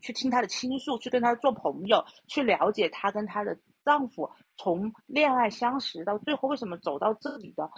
[0.00, 7.72] 去听她的倾诉，去跟她做朋友，去了解她跟她的丈夫从恋爱相识到最后为什么走到这里的，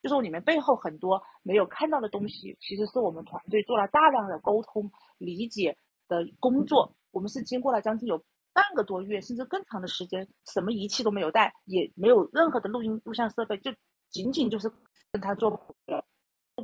[0.00, 6.94] 就是你们背后很多没有看到的东西，其实是我们团队做了大量的沟通、理解的工作。
[7.10, 13.72] 我们是经过了将近有半个多月，甚至更长的时间，什么仪器都没有带，也没有任何的录音录像设备，就
[14.08, 14.72] 仅仅就是。
[15.12, 16.04] 跟他做朋友，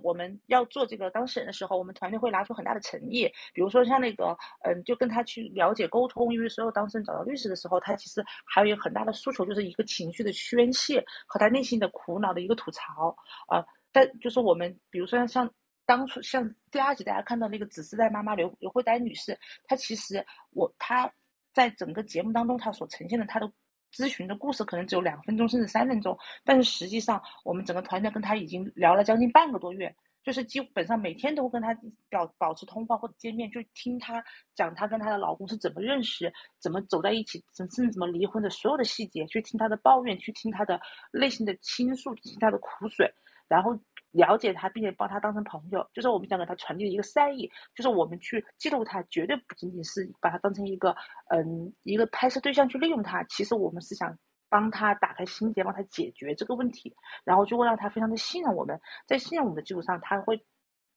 [0.02, 3.28] 我们要做这个当事人的时候，我们团队会拿出很大的诚意。
[3.52, 6.32] 比如说像那个，嗯，就跟他去了解沟通。
[6.32, 13.16] 因为所有当事人找到律师的时候，他其实还有一个很大的诉求，就是一个情绪的宣泄和他内心的苦恼的一个吐槽
[13.48, 13.64] 啊。
[13.90, 15.50] 但就是我们，比如说像
[15.85, 21.12] 当初像第二集大家看到那个子嗣代妈妈刘刘慧丹女士，她其实我她
[21.52, 23.50] 在整个节目当中，她所呈现的她的。
[23.96, 31.74] 咨询的故事可能只有两分钟甚至三分钟，但是实际上我们整个团队跟他已经聊了将近半个多月，就是基本上每天都跟他
[32.11, 34.22] 表保持通话或者见面，就听他
[34.54, 36.30] 讲他跟他的老公是怎么认识、
[36.61, 40.78] 怎么走在一起、甚至怎么离婚的所有的细节，去听他的抱怨，去听他的
[41.11, 43.14] 内心的倾诉，听他的苦水，
[43.48, 43.78] 然后。
[44.16, 50.96] 了解他，并且把他当成朋友，就是我们想给他传递一个善意，就是我们去记录他，绝对不仅仅是把他当成一个，
[51.29, 53.22] 嗯，一个拍摄对象去利用他。
[53.24, 58.81] 其实我们是想帮他打开心结，帮他解决这个问题，然后就会让他非常的信任我们。
[59.07, 60.44] 在信任我们的基础上，他会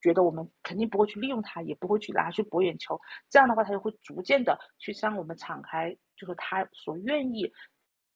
[0.01, 3.01] 觉得我们肯定不会去利用他，也不会去拿去博眼球。
[3.29, 7.51] 这样的话，他就会逐渐的去向我们敞开，就是他所愿意。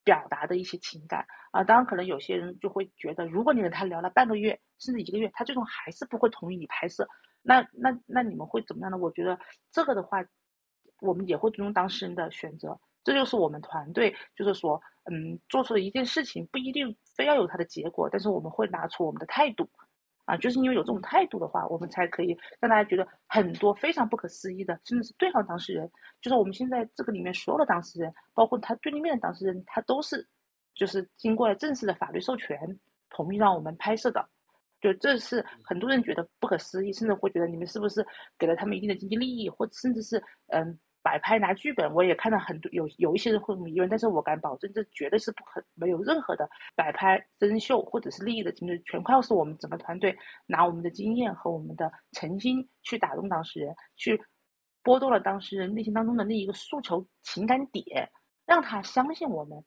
[0.03, 7.07] 表达的一些情感啊，当然可能有些人就会觉得，如果你跟他聊了半个月甚至一个月，他最终还是不会同意你拍摄，
[7.41, 8.97] 那那那你们会怎么样呢？
[8.97, 9.39] 我觉得
[9.71, 10.25] 这个的话，
[10.99, 19.69] 我们也会尊重当事人的选择，这就是我们团队就是说，嗯，做出的一件事情不一定非要有他的结果，但是我们会拿出我们的态度。
[20.25, 30.27] 啊，就是因为有这种态度的话，我们才可以让大家觉得很多非常不可思议的，甚至是对方当事人，就是我们现在这个里面所有的当事人，包括他对立面的当事人，他都是，
[30.75, 34.29] 就是经过了正式的法律授权，同意让我们拍摄的，
[34.79, 38.05] 就这是很多人觉得不可思议，甚至会觉得你们是不是
[38.37, 40.79] 给了他们一定的经济利益，或甚至是嗯。
[41.03, 54.23] 摆拍拿剧本，我也看到很多有有一些人会疑问，但是我敢保证，这绝对是不可没有任何的摆拍真秀或者是利益的经历，全靠是我们整个团队拿我们的经验和我们的诚心去打动当事人，去
[54.81, 58.09] 拨动了当事人内心当中的那一个诉求情感点，
[58.45, 59.61] 让他相信我们，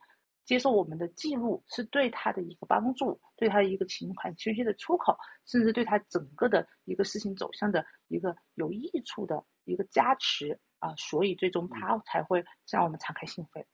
[0.46, 10.58] 接受我们的记录是对他的一个帮助，对他的一个情感宣泄的出口，甚至对他整个的一个事情走向的一个有益处的一个加持。
[10.78, 13.64] 啊，所以最终他才会向我们敞开心扉。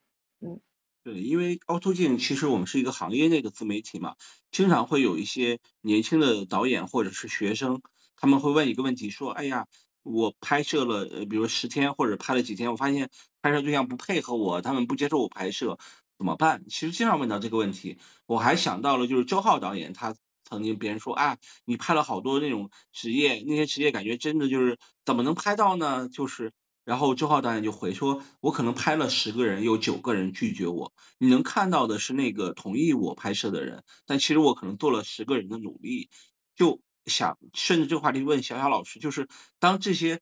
[0.40, 0.61] 嗯，
[1.03, 4.14] 对，因为凹凸镜其实我们是一个行业内的自媒体嘛，
[4.50, 7.82] 经常会有一些年轻的导演或者是学生，
[8.16, 9.66] 他们会问一个问题，说：“哎呀，
[10.03, 15.78] 我拍摄了，呃，比如十天或者拍了几天，我发现拍摄对象不配合我，他们不接受我拍摄，
[16.18, 26.53] 怎么办？”其实经常问到这个问题，我还想到了就是周浩导演，他曾经别人说：“啊，你拍了好多那种职业，那些职业感觉真的就是怎么能拍到呢？”就是。
[26.84, 30.92] 然后周浩导演就回说：“我可能拍了十个人，有九个人拒绝我。
[31.18, 36.10] 你能看到的是那个同意我拍摄的人，但其实我可能做了十个人的努力。
[36.56, 39.28] 就想顺着这个话题问小小老师，就是
[39.58, 40.20] 当这些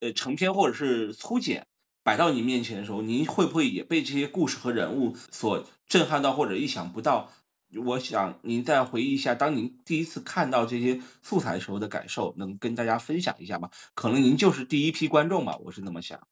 [0.00, 1.66] 呃成片或者是粗剪
[2.02, 7.30] 摆到你面前的时候，您会不会也被这些故事和人物所震撼到或者意想不到？
[7.76, 13.70] 我想您再回忆一下，当您第一次看到这些素材时候的感受，能跟大家分享一下吗？
[13.94, 16.26] 可能您就是第一批观众吧，我是那么想。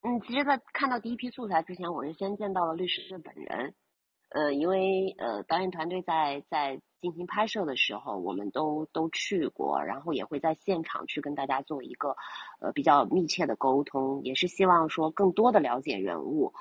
[0.00, 3.74] 嗯，其实，在看到第一批素材之前，我是先见到了律师的本人。
[4.30, 12.16] 呃，因为呃，导演团队在在进行拍摄的时候，我们都都去过，然后也会在现场去跟大家做一个
[12.58, 16.54] 呃比较密切的沟通，也是希望说更多的了解人物。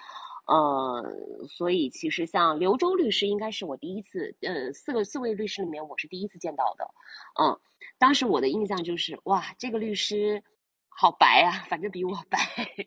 [0.52, 6.94] 呃，所以其实像刘周律师应该是我第一次，呃，四个四位律师里面我是第一次见到的。
[7.42, 7.60] 嗯，
[7.98, 10.44] 当时我的印象就是哇，这个律师
[10.90, 12.40] 好白啊，反正比我白，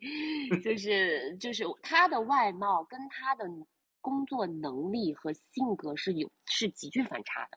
[0.62, 3.44] 就是就是他的外貌跟他的。
[4.04, 7.56] 工作能力和性格是有是极具反差的，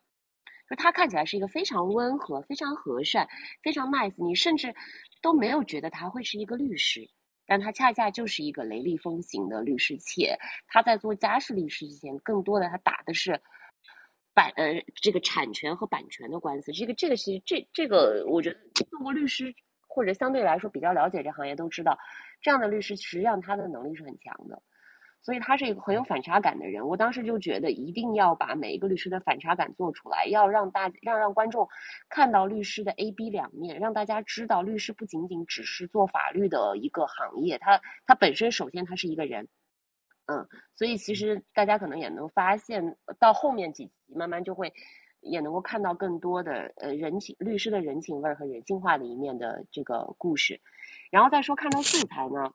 [0.70, 3.28] 就他看起来是一个非常温和、非常和善、
[3.64, 4.74] 非常 nice，你甚至
[5.22, 7.10] 都没有觉得他会是一个律师，
[7.48, 10.38] 但他恰恰就是一个雷厉风行的律师，且
[10.68, 13.42] 他在做家事律师之前，更多的他打的是
[14.34, 19.56] 版呃这个产权和版权的官司，这个这个其实这这个我觉得做过律师
[19.88, 21.98] 或者相对来说比较了解这行业都知道，
[22.42, 24.62] 这样的律师实际上他的能力是很强的。
[25.22, 31.68] 所以他是一个很有反差感的人，我当时就觉得一定要把每一个律师的反差感做出来，要让大让让观众
[32.08, 39.50] 看到律师的 A B 两面，让大家知道律师不仅仅只是做法律的一个行业，他他本身首先他是一个人，
[40.28, 44.72] 嗯，所以其实大家可能也能发现到后面几集，慢慢就会
[45.20, 50.62] 也能够看到更多的呃人情律师的人情味儿和人性化的一面的这个故事，
[51.12, 52.54] 然后再说看到素材呢。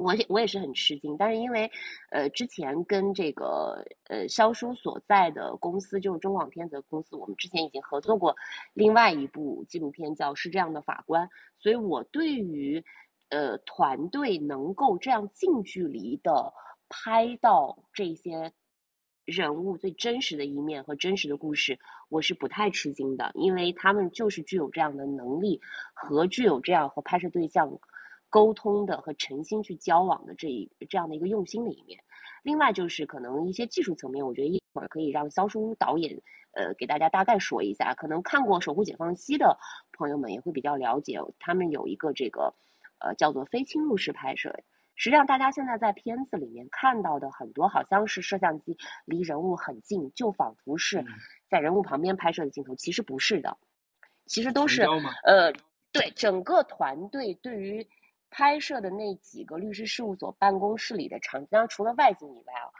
[0.00, 1.70] 我也我也是很吃惊，但是因为，
[2.10, 8.34] 呃，之前跟这个呃肖叔所在的公司就是中广天泽公司，我们之前已经合作过
[8.72, 11.26] 另外一部纪录片叫《是这样的法官》，
[11.58, 12.82] 所以我对于
[13.28, 16.54] 呃团队能够这样近距离的
[16.88, 18.52] 拍到这些
[19.26, 21.78] 人物最真实的一面和真实的故事，
[22.08, 25.60] 我是不太吃惊的，因为他们就是具有这样的能力
[25.92, 27.78] 和具有这样和拍摄对象。
[28.30, 32.00] 沟通的和诚心去交往的这一这样的一个用心的一面，
[32.44, 36.22] 另外就是可能一些技术层面，我觉得一会儿可以让肖叔导演
[36.52, 37.92] 呃给大家大概说一下。
[37.94, 39.58] 可能看过《守护解放西》的
[39.92, 42.54] 朋友们也会比较了解，他们有一个这个
[43.00, 44.60] 呃叫做非侵入式拍摄。
[44.94, 51.04] 实际上，大家现在在片子里面看到的很多，好像是摄像机离人物很近，就仿佛是
[51.48, 53.58] 在人物旁边拍摄的镜头，其实不是的，
[54.26, 54.82] 其实都是
[55.24, 55.52] 呃
[55.90, 57.88] 对整个团队对于。
[58.30, 62.70] 拍摄的那几个律师事务所办公室里的场景，当然除了外景以外啊，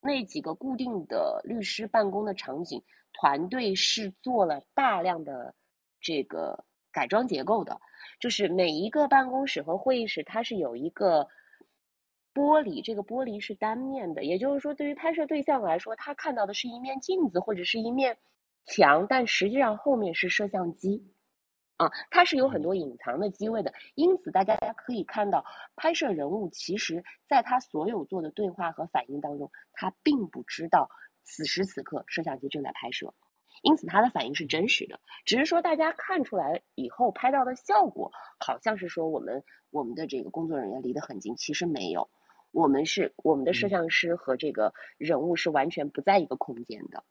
[0.00, 5.54] 那几个固定的律师办公的场景，团队是做了大量的
[6.00, 7.80] 这个改装结构的，
[8.18, 11.28] 就是每一个办公室和会议室，它是有一个
[12.34, 18.16] 玻璃，这个玻璃是单面的，也就是说，对于拍摄对象来说，他看到的是一面镜子或者是一面
[18.64, 21.12] 墙，但实际上后面是摄像机。
[21.82, 30.88] 啊，它是有很多隐藏的机位的，因此大家可以看到，拍摄人物其实在他所有做的对话和反应当中，他并不知道
[31.24, 33.14] 此时此刻摄像机正在拍摄，
[33.62, 35.00] 因此他的反应是真实的。
[35.24, 42.10] 只是说大家看出来以后拍到的效果，好像是说我们我们的这个工作人员离得很近，其实没有，
[42.52, 47.02] 我们是我们的摄像师和这个人物是完全不在一个空间的。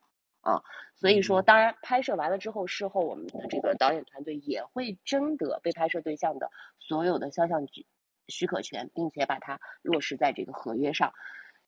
[0.42, 0.64] 啊，
[0.96, 7.86] 所以说，当然拍摄完了之后，事后我们的这个导演团队也会征得被拍摄对象的所有的肖像许
[8.28, 11.14] 许可权，并且把它落实在这个合约上。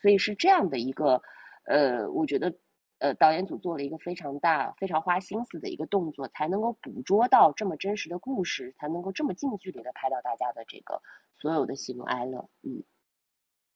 [0.02, 1.22] 所以是这样的一个，
[1.66, 2.56] 呃，我觉得，
[2.98, 11.02] 呃，导演组做了一个非常大、非常花心思的一个动作，才能够捕捉到这么真实的故事，才能够这么近距离的拍到大家的这个
[11.36, 12.50] 所有的喜怒哀乐。
[12.64, 12.84] 嗯。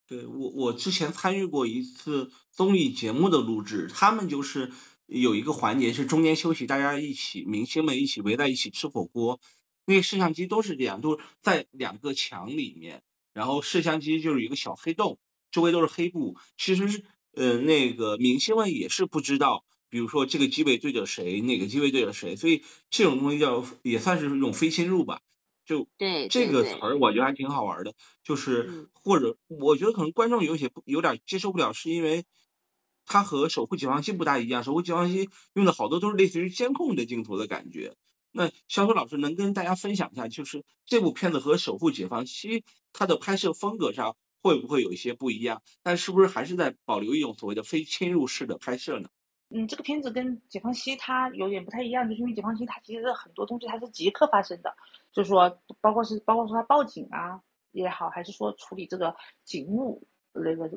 [0.08, 4.72] 对我，我之前参与过一次综艺节目的录制，他们就是
[5.06, 9.42] 有一个环节是中间休息，大家一起明星们一起围在一起吃火锅，
[9.86, 13.04] 那个摄像机都是这样，都在两个墙里面，
[13.34, 15.20] 然后摄像机就是一个小黑洞，
[15.52, 16.38] 周围都是黑布。
[16.58, 17.04] 其实是，
[17.34, 25.20] 呃，那个明星们也是不知道，比如说这个机位对着谁，哪个机位对着谁，所以这种东西叫也算是一种非侵入吧。
[25.68, 27.94] 就对这个词儿，我觉得还挺好玩的。
[28.24, 32.26] 就是或者我觉得可能观众有些有点接受不了，是因为
[33.06, 37.96] 它和《守护解放西》不大一样，《守护解放西》用的好多都是类似于监控的镜头的感觉。
[38.32, 42.62] 那肖苏老师能跟大家分享一下，就是这部片子和《守护解放西》
[42.94, 45.62] 它的拍摄风格上会不会有一些不一样？
[45.84, 49.10] 但是不是还是在保留一种所谓的非侵入式的拍摄呢？
[49.50, 54.76] 嗯，这个片子跟解放西它有点不太一样，就是因为解放西它其实很多东西它是即刻发生的，
[55.14, 57.42] 就是说包括是包括说他报警啊
[57.72, 60.70] 也好，还是说处理这个警务那个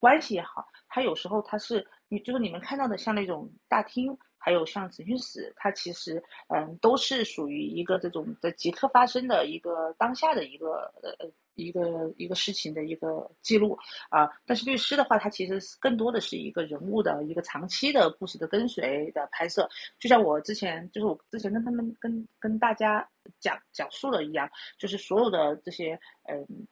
[0.00, 11.30] 关系也好，它有时候它是你就是你们看到的像那种大厅，还有像审讯室，它其实嗯都是属于一个这种在即刻发生的一个当下的一个呃。
[11.56, 13.76] 一个一个事情的一个记录
[14.10, 23.08] 啊，但是律师的话，他其实更多的是一个人物的一个长期的故事的跟随的拍摄，就像我之前就是我之前跟他们跟跟大家
[23.40, 24.48] 讲讲述了一样，
[24.78, 25.98] 就是所有的这些
[26.28, 26.66] 嗯。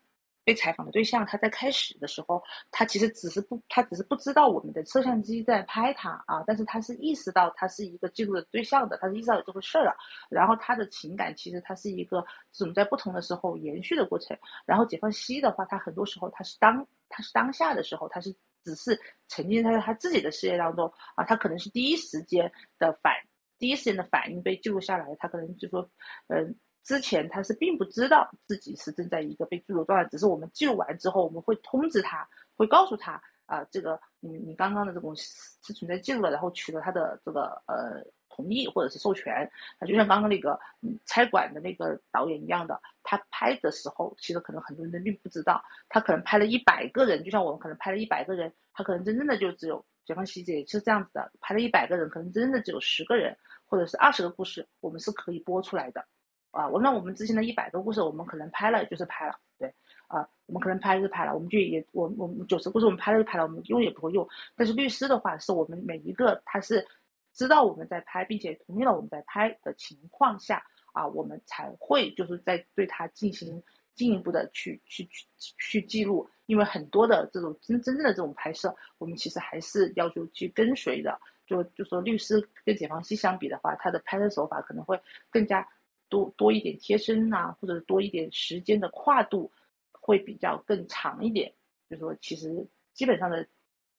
[0.44, 9.96] 被采访的对象，他在开始的时候，他其实只是不，他只是不知道我们的摄像机在拍他啊，但是他是意识到他是一个记录的对象的，他是意识到有这回事儿了。
[10.28, 14.36] 然后他的情感其实他是一个这种在不同的时候延续的过程。
[14.66, 23.14] 然后解放西的话，他很多时候他是当他是当下的时候，他是只是沉浸在他自己的世界当中啊，他可能是第一时间的反
[23.58, 25.90] 第一时间的反应被记录下来，他可能就说
[26.28, 26.56] 嗯。
[26.84, 39.50] 之前他是并不知道自己是正在一个被记录状态，只是我们记录完之后，我们会通知他，会告诉他啊，这个你你刚刚的这种是存在记录了，然后取得他的这个呃同意或者是授权。
[39.78, 56.06] 啊，就像刚刚那个嗯差馆的那个导演一样的，他拍的时候，其实可能很多人并不知道，他可能拍了一百个人，就像我们可能拍了一百个人，他可能真正的就只有解放西姐是这样子的，拍了一百个人，可能真的只有十个人或者是二十个故事，我们是可以播出来的。
[56.54, 59.74] 啊，我那我们之前的一百个故事，我们可能拍了就是拍了，对，
[60.06, 64.28] 啊，我们可能拍就是拍了，我们就也我我们九十故事我们拍了就拍了，我们用也不会用。
[64.54, 66.86] 但是律师的话，是我们每一个他是
[67.32, 73.60] 知道我们在拍，并且同意了我们在拍的情况下，啊，我们才会就是在对他进行
[73.96, 75.26] 进一步的去去去
[75.58, 76.28] 去记录。
[76.46, 81.20] 因为很多的这种真真正的这种拍摄，我们其实还是要求去跟随的。
[81.46, 85.00] 就就说律师跟解放西相比的话，他的拍摄手法可能会
[85.30, 85.68] 更加。
[86.08, 89.52] 多多一点贴身呐，或者多一点时间的跨度，
[89.92, 91.54] 会比较更长一点。
[91.88, 93.46] 就是说，其实基本上的，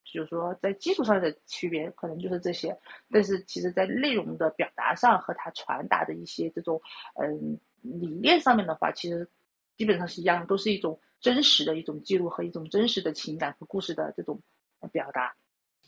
[0.03, 2.79] 就是说在技术上的区别可能就是这些，
[3.09, 6.81] 但是其实在内容的表达上和它传达的一些这种
[7.15, 9.29] 嗯理念上面的话，其实
[9.77, 14.41] 基本上是一样，都是一种真实的一种记录和一种真实的情感和故事的这种
[14.91, 15.35] 表达。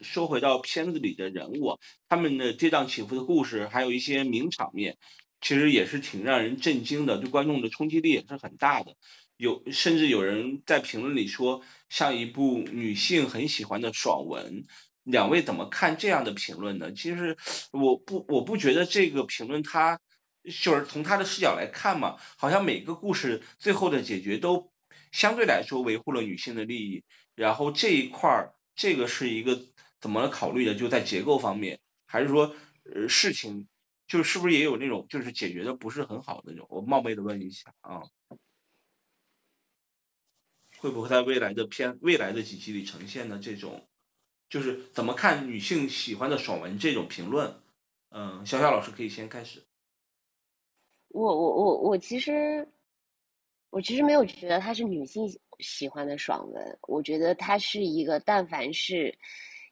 [0.01, 4.97] 说回到片子里的人物，他们的跌宕起伏的故事，还有一些名场面。
[5.39, 8.95] 其实也是挺让人震惊的，对观众的冲击力也是很大的。
[9.37, 14.65] 有甚至有人在评论里说，像一部女性很喜欢的爽文。
[15.03, 16.91] 两位怎么看这样的评论呢？
[16.91, 17.37] 其实
[17.71, 19.99] 我不我不觉得这个评论它
[20.43, 24.71] 就是从他的视角来看嘛，好像每个故事最后的解决都
[25.11, 27.03] 相对来说维护了女性的利益。
[27.35, 29.61] 然后这一块儿，这个是一个
[30.01, 30.75] 怎么考虑的？
[30.75, 32.55] 就在结构方面，还是说
[32.93, 33.67] 呃事情？
[34.07, 36.65] 就是不是也有那种就是解决的不是很好的那种？
[36.69, 38.03] 我冒昧的问一下啊，
[40.77, 43.39] 会不会在未来的片未来的几集里呈现呢？
[43.43, 43.87] 这种
[44.49, 47.61] 就是怎么看女性喜欢的爽文这种评论？
[48.09, 49.65] 嗯，小小老师可以先开始。
[51.09, 52.69] 我我我我其实
[53.69, 55.27] 我其实没有觉得它是女性
[55.59, 59.17] 喜欢的爽文，我觉得它是一个但凡是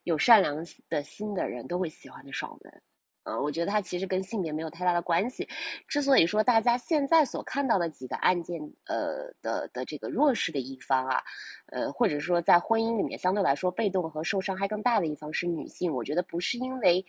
[0.04, 2.84] 有善良的心的人都会喜欢的爽文。
[3.26, 5.50] 呃，我觉得它其实跟性别没有太大的关系。
[5.88, 11.24] 之所以说大家现在所看到的几个案件，呃的的这个弱势的一方啊，
[11.66, 17.04] 呃，或者说在婚姻里面相对来说被动和受伤害更大的一方是女性，我觉得不是因为，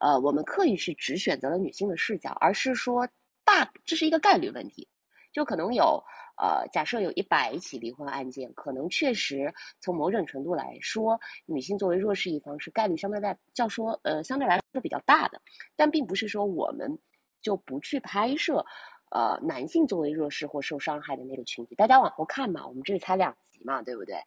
[0.00, 3.08] 呃，我们刻意去只选择了女性的视角，而是说
[3.44, 4.86] 大这是一个概率问题，
[5.32, 6.04] 就可能有。
[6.40, 15.42] 呃，假设有一百起离婚案件，可能确实从某种程度来说，女性作为弱势一方是概率相对在较说呃相对来说比较大的，
[15.74, 17.00] 但并不是说我们
[17.42, 18.64] 就不去拍摄
[19.10, 21.74] 呃男性作为弱势或受伤害的那个群体。
[21.74, 24.18] 大家往后看嘛，我们这里才两集嘛，对不对？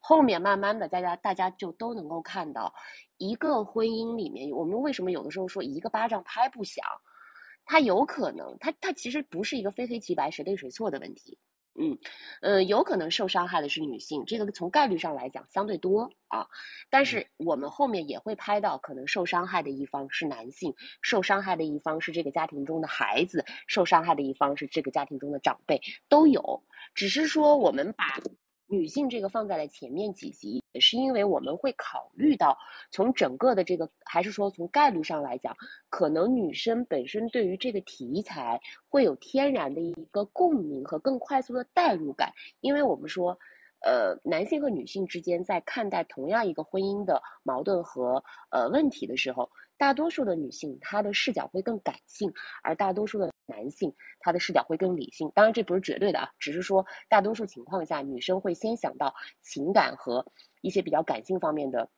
[0.00, 2.74] 后面慢慢的大家大家就都能够看到，
[3.16, 6.84] 一个婚姻里面，我们为什么有的时候说一个巴掌拍不响，
[7.64, 11.38] 它有可能，它它其实不是一个非黑即白谁对谁错的问题。
[11.76, 11.98] 嗯，
[12.40, 16.46] 呃，有可能受伤害的是女性，这个从概率上来讲相对多啊。
[16.88, 26.62] 但是我们后面也会拍到，可能受伤害的一方是男性，受伤害的一方是这个家庭中的孩子，受伤害的一方是这个家庭中的长辈，都有。
[26.94, 28.20] 只是说我们把。
[28.66, 32.56] 女性这个放在了前面几集，也是因为我们会考虑到，
[32.90, 35.56] 从整个的这个，还是说从概率上来讲，
[35.90, 43.38] 可能女生本身对于这个题材会有天然的一个共鸣和更快速的代入感，因为我们说，
[43.80, 55.30] 呃，男性和女性之间在看待同样一个婚姻的矛盾和呃问题的时候，大多数的女性她的视角会更感性，而大多数的男性他的视角会更理性。
[55.34, 60.26] 当然，这不是绝对的啊，只是说大多数情况下，女生会先想到情感和
[60.62, 61.88] 一些比较感性方面的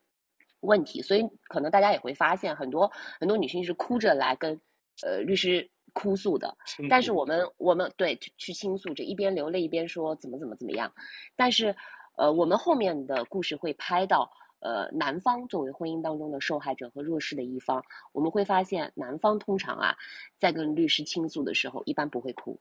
[0.60, 1.02] 问题。
[1.02, 4.60] 所以，可能大家也会发现，很多很多女性是哭着来跟
[5.02, 5.70] 呃律师。
[5.92, 6.58] 哭诉的，
[6.90, 10.92] 但是我们我们对去倾诉，着，一边流泪一边说怎么怎么怎么样，
[11.36, 11.74] 但是，
[12.18, 14.30] 呃，我们后面的故事会拍到，
[14.60, 19.96] 呃，男方作为婚姻当中的受害者和弱势的一方，我们会发现男方通常啊，
[20.38, 22.58] 在跟律师倾诉的时候，一般不会哭，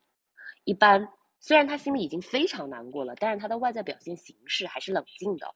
[0.63, 1.07] 一般
[1.39, 5.53] 虽然他心里已经非常难过了，但是他的外在表现形式还是冷静的。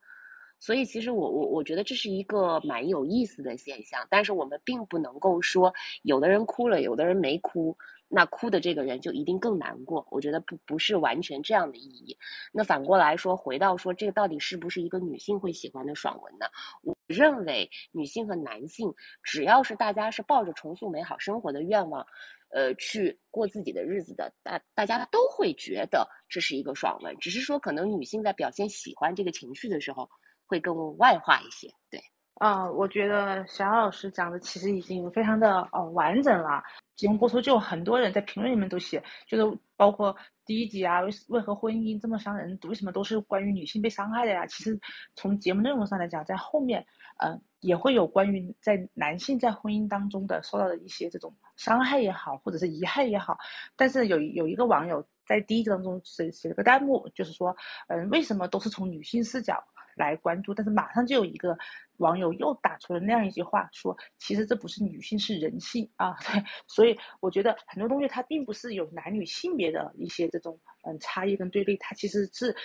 [0.62, 5.74] 所以，其实我我我觉得这是一个蛮有意思的现象，但是我们并不能够说
[6.04, 7.78] 有的人哭了，有的人没哭，
[8.10, 10.06] 那哭的这个人就一定更难过。
[10.12, 12.18] 我觉得不不是完全这样的意义。
[12.52, 16.48] 那反过来说，回到说这个到底是不是一个女性会喜欢的爽文呢？
[16.84, 18.94] 我认为女性和男性
[19.24, 22.06] 只要是大家是抱着重塑美好生活的愿望，
[22.50, 27.16] 呃，去过自己的日子的，大大家都会觉得这是一个爽文。
[27.20, 30.10] 只是说可能女性在表现喜欢这个情绪的时候。
[30.52, 32.02] 会更外化一些，对
[32.34, 36.64] 啊，我觉得小老师讲的其实已经非常的呃完整了。
[37.00, 44.46] 节目播出就有很多人在评论里面都写，就是包括第一集啊，为为何婚姻这么伤人，为什么都是关于女性被伤害的呀？
[44.48, 44.78] 其实
[45.16, 46.86] 从节目内容上来讲，在后面
[47.24, 53.38] 嗯也会有关于在男性在婚姻当中的受到的一些这种伤害也好，或者是遗害也好。
[53.78, 57.56] 但是有有一个网友在第一集当中写写了个弹幕，就是说
[57.88, 59.64] 嗯为什么都是从女性视角？
[60.00, 61.58] 来关注，但是马上就有一个
[61.98, 66.16] 网友又打出了那样一句话，说其实这不是女性，是人性啊。
[66.22, 72.56] 对， 所以我觉得很多东西它并不是有男女性别的一些这种嗯差异跟对立，它其实是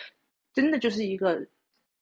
[0.53, 1.47] 真的就是一个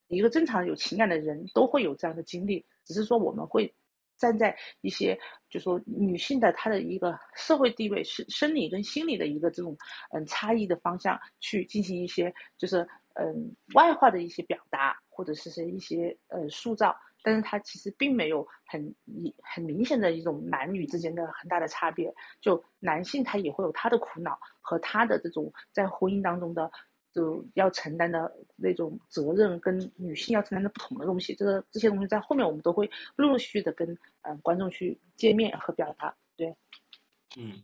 [0.08, 3.74] 一个正常有情感的人都会有这样的经历，只是说我们会
[4.18, 5.18] 站在一些
[5.48, 9.76] 就说女性的她的一个社会地位是生理跟心理的一个这种
[10.12, 15.01] 嗯差异的方向去进行一些就是嗯外化的一些表达。
[15.12, 22.12] 或者是是一些呃塑造，但是它其实并没有很一很明显的一种男女之间的很大的差别。
[22.40, 26.72] 就男性他也会有他的苦恼和他的这种在婚姻当中的
[27.12, 31.34] 就要承担的那种责任，跟女性要承担的不同的东西。
[31.34, 36.16] 这个这些东西在后面我们都会陆陆续续的跟嗯观众去见面和表达。
[36.36, 36.56] 对，
[37.36, 37.62] 嗯。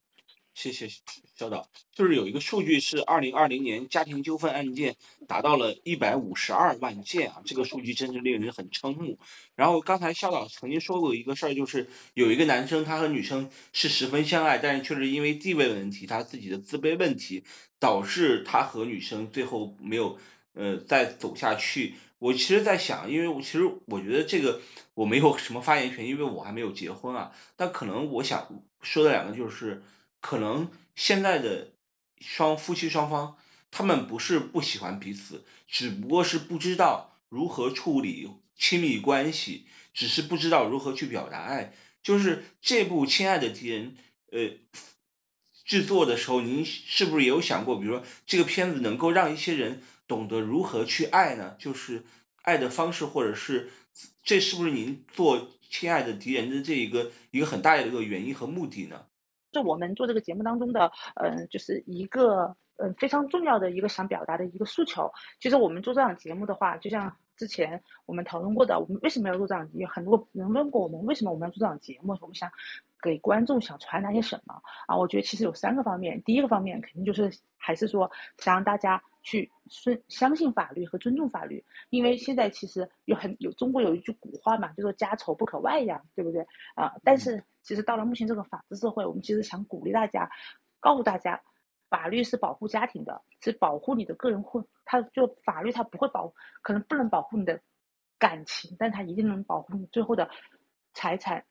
[0.59, 0.89] 谢谢
[1.37, 4.97] 肖导，就是有一个数据是二零二零年家庭纠纷案件
[5.29, 9.21] 达到了一百五十二万件啊，这个数据真是令人很瞠目。
[9.55, 17.45] 然后刚才肖导曾经说过一个事儿，就是有一个男生他和女生是十分相爱，但是却是因为地位问题，他自己的自卑问题，
[17.79, 20.19] 导致他和女生最后没有
[20.55, 21.95] 呃再走下去。
[22.19, 24.61] 我其实，在想，因为我其实我觉得这个
[24.95, 27.31] 我没有什么发言权，因为我还没有结婚啊。
[27.55, 29.85] 但可能我想说的两个就是。
[30.21, 31.73] 可能现在的
[32.21, 33.37] 双夫妻双方，
[33.71, 41.75] 他们不是不喜欢彼此，只不过是不知道如何处理亲密关系，只是不知道如何去表达爱。
[42.03, 43.97] 就是这部《亲爱的敌人》
[44.31, 44.57] 呃
[45.65, 51.57] 制作的时候，您是不是也有想过，比如说这个片子能够让一些人懂得如何去爱呢？
[51.59, 52.07] 就是
[52.43, 53.71] 爱的方式，或者是
[54.23, 59.05] 这是不是您做《亲爱的敌人》的这一个一个很大的一个原因和目的呢？
[59.59, 65.11] 是我们做这个节目当中的，嗯，就是一个嗯非常重要的一个想表达的一个诉求。
[65.41, 69.71] 其实我们做这档节目的话，就像之前我们讨论过的，我们为什么要做这档？
[69.73, 72.19] 有很多人问过我们，为什么我们要做这档节目？
[72.21, 72.51] 我们想
[73.01, 74.97] 给观众想传达些什么啊？
[74.97, 76.21] 我觉得其实有三个方面。
[76.25, 86.95] 第一个方面肯定就是还是说想让大家去尊相信法律和尊重法律，因为现在其实有很有中国有一句古话嘛，就说家丑不可外扬，对不对啊？
[87.05, 87.45] 但是。
[87.65, 90.31] 其实到了目前这个法治社会，我们其实想鼓励大家，
[90.81, 91.43] 告诉大家，
[91.89, 96.33] 法律是保护家庭的，是保护你的个人困，它就法律它不会保，
[96.63, 97.61] 可能不能保护你的
[98.19, 100.31] 感情，但它一定能保护你最后的
[100.93, 101.45] 财产、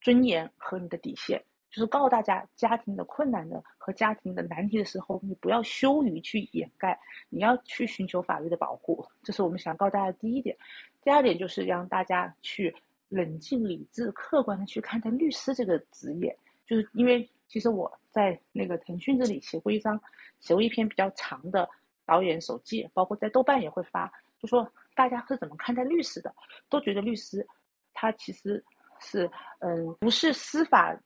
[0.00, 1.44] 尊严和你的底线。
[1.70, 9.06] 就是告诉大家，家庭的困难的和家庭的难题的时候，你不要羞于去掩盖，你要去寻求法律的保护。
[9.22, 10.56] 这是我们想告诉大家的第一点。
[11.02, 12.74] 第二点就是让大家去。
[13.08, 20.00] 冷静、理智、客观的去看待律师这个职业，就是因为其实我在那个腾讯这里写过一张，
[20.40, 21.68] 写过一篇比较长的
[22.04, 26.34] 导演手记，包括在豆瓣也会发，就说大家是怎么看待律师的，
[26.68, 27.46] 都觉得律师
[27.92, 28.64] 他其实
[29.00, 29.30] 是
[29.60, 30.98] 嗯不是司法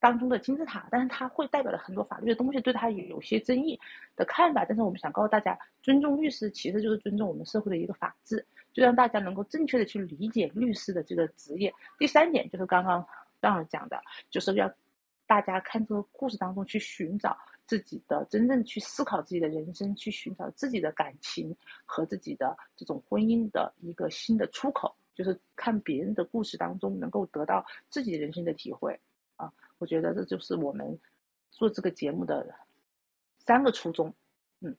[0.00, 3.80] 当中的金字塔，但是它会代表了很多法律的东西，对他有些争议
[4.16, 4.62] 的看法。
[4.62, 11.72] 但是我们想告诉大家，尊重律师其实就是尊重我们社会的一个法治，就让大家能够正确的去理解律师的这个职业。
[11.98, 13.06] 第三点就是刚刚
[13.40, 14.70] 让人讲的，就是要
[15.26, 24.96] 大家看这个故事当中去寻找自己的真正去思考自己的人生，去寻找自己的感情和自己的这种婚姻的一个新的出口。
[25.14, 28.98] 就是看别人的故事当中，能够得到自己人生的体会
[29.36, 29.52] 啊！
[29.78, 30.98] 我觉得这就是我们
[31.52, 32.52] 做这个节目的
[33.38, 34.12] 三个初衷。
[34.58, 34.76] 嗯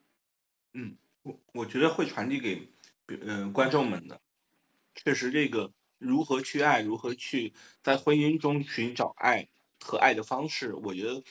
[0.73, 2.69] 嗯，我我觉得会传递给
[3.07, 4.19] 嗯观众们的，
[4.93, 9.47] 确实这个如何去爱，如何去在婚姻中寻找爱
[9.79, 11.23] 和爱的方式，我觉得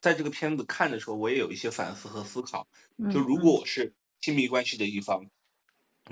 [0.00, 2.66] 在这个片子看的时候，我也有一些反思和思考。
[3.12, 5.30] 就如果我是亲密关系的一方。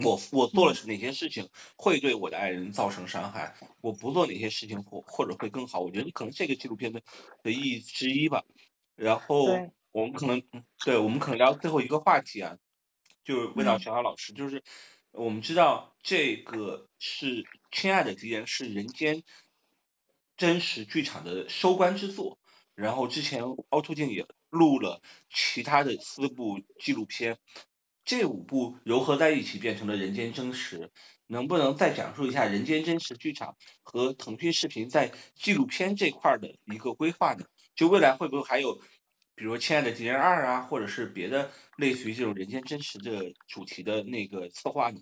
[0.04, 3.56] 我我做了哪些事情会对我的爱人造成伤害？
[3.80, 5.80] 我不做哪些事情或或者会更好？
[5.80, 7.02] 我觉得可能这个纪录片的
[7.42, 8.44] 的意义之一吧。
[8.94, 9.46] 然后
[9.90, 10.40] 我们可能
[10.84, 12.56] 对我们可能聊最后一个话题啊，
[13.24, 14.62] 就是问到小小老师，就是
[15.10, 19.24] 我们知道这个是《亲爱的敌人》是人间
[20.40, 22.38] 真实剧场的收官之作。
[22.74, 27.36] 然后之前凹凸镜也录了其他的四部纪录片。
[28.06, 30.78] 这五部糅合在一起变成了《人间真实》，
[31.26, 37.44] 能不能再讲述一下《人间真实》剧场和腾讯视频在纪录片这块的一个规划呢？
[37.74, 38.80] 就未来会不会还有，
[39.34, 45.00] 比如《亲爱的敌人二》啊，或者是别的类似于这种《人间真实》的主题的那个策划呢？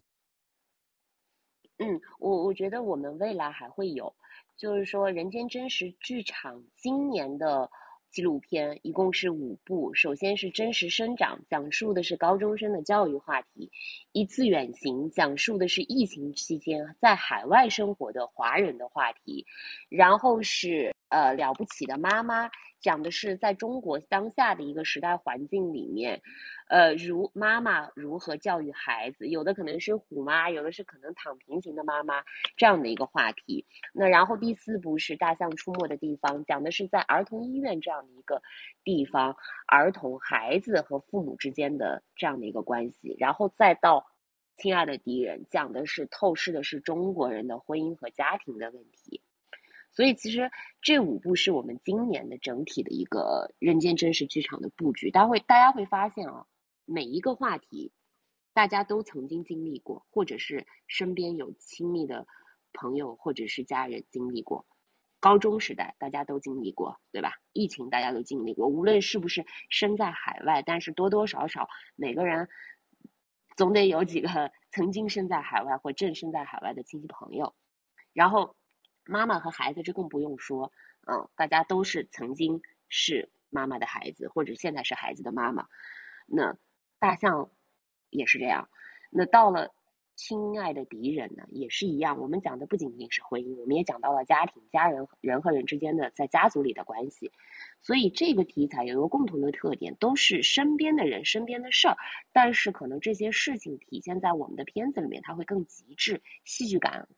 [1.79, 4.15] 嗯，我我觉得我们未来还会有，
[4.57, 7.71] 就是说《人间真实》剧场今年的。
[8.11, 13.71] 纪录片一共是五部，首先是真实生长，讲述的是高中生的教育话题；
[14.13, 19.45] 一次远行，讲述的是疫情期间在海外生活的华人的话题；
[19.91, 22.51] 然后是呃了不起的妈妈。
[22.81, 26.23] 讲的是在中国当下的一个时代环境里面，
[26.69, 32.23] 呃，如妈妈如何教育孩子，有的可能是虎妈，有的是可能躺平型的妈妈
[32.57, 33.67] 这样的一个话题。
[33.93, 38.43] 那然后第四部是大象出没的地方，讲的是在儿童医院这样的一个
[38.85, 43.17] 地方，儿童、孩子和父母之间的这样的一个关系。
[43.19, 44.07] 然后再到
[44.57, 49.23] 亲爱的敌人，讲的是透视的是中国人的婚姻和家庭的问题。
[49.99, 50.49] 所以其实
[50.81, 55.11] 这五部是我们今年的整体的一个人间真实剧场的布局。
[55.11, 56.47] 大家会大家会发现啊，
[56.85, 57.91] 每一个话题，
[58.55, 62.29] 大家都曾经经历过，或者是身边有亲密的
[62.73, 64.69] 朋友或者是家人经历过。
[65.19, 67.33] 高中时代大家都经历过，对吧？
[67.53, 72.49] 疫情大家都经历过，无论是不是身在海外，但是多多少少每个人
[73.57, 77.57] 总得有几个 曾经身在海外或正身在海外的亲戚朋友，
[78.13, 78.55] 然后。
[79.09, 80.71] 妈妈和孩子，这更不用说，
[81.07, 85.67] 嗯，大家都是曾经是妈妈的孩子，或者现在是孩子的妈妈。
[86.27, 86.59] 那
[86.99, 87.51] 大象
[88.11, 88.69] 也是这样。
[89.11, 89.75] 那到了
[90.15, 92.19] 亲爱的敌人呢，也是一样。
[92.19, 97.33] 我们讲的不仅仅是婚姻，我们也讲到了家庭、家人、人和人之间的在家族里的关系。
[97.81, 101.97] 所以这个题材有一个共同的特点，都是身边的人、身边的事儿。
[102.33, 107.09] 但是可能这些事情体现在我们的片子里面，它会更极致，戏剧感。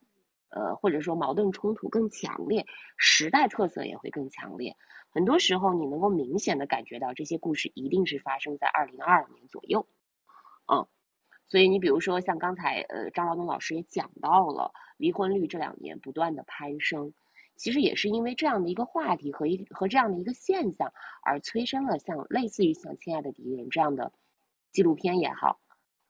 [0.51, 4.76] 呃，或者说矛盾冲突更强烈，时代特色也会更强烈。
[5.11, 9.86] 很多时候，你能够明显的感觉到这些故事一定是发生在二零二二年左右。
[10.72, 10.86] 嗯，
[11.48, 17.12] 所以你比如说像刚才呃张劳东老师也讲到了，离婚率这两年不断的攀升，
[17.57, 20.92] 其实也是因为这样的一个话题和一和这样的一个现象
[21.22, 24.12] 而催生了像类似于像《亲爱的敌人》这样的
[24.70, 25.61] 纪录片也好，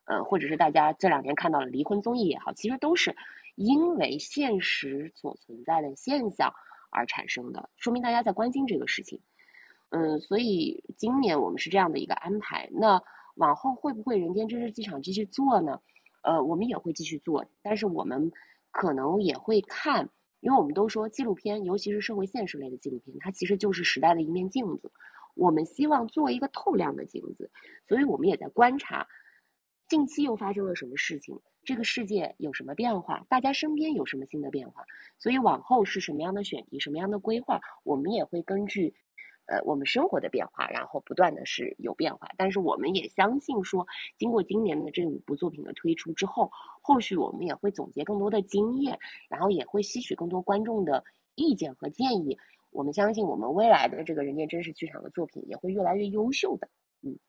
[0.05, 3.15] 呃，或者是大家这两年看到了离婚综艺也好，其实都是。
[3.55, 6.53] 因为现实所存在的现象
[6.89, 9.21] 而产生的，说明大家在关心这个事情。
[9.89, 12.69] 嗯，所以今年我们是这样的一个安排。
[12.71, 13.01] 那
[13.35, 15.81] 往后会不会人间真实机场继续做呢？
[16.21, 18.31] 呃，我们也会继续做，但是我们
[18.71, 24.91] 可能也会看，因为我们都说纪录片，尤其是社会现实类的纪录片，它其实就是时代的一面镜子。
[25.33, 27.49] 我们希望做一个透亮的镜子，
[27.87, 29.07] 所以我们也在观察
[29.87, 31.39] 近期又发生了什么事情。
[31.63, 33.25] 这个世界有什么变化？
[33.29, 34.85] 大家身边有什么新的变化？
[35.19, 38.95] 所以往后是什么样的选题，什么样的规划，我们也会根据，
[39.45, 42.31] 呃，我们生活的变化，然后不断的是有变化。
[42.35, 43.85] 但是我们也相信说，
[44.17, 46.49] 经过今年的这五部作品的推出之后，
[46.81, 48.97] 后续我们也会总结更多的经验，
[49.29, 51.03] 然后也会吸取更多观众的
[51.35, 52.39] 意见和建议。
[52.71, 56.69] 我们相信我们未来的这个人间真实剧场的作品也会越来越优秀的。
[57.01, 57.19] 嗯。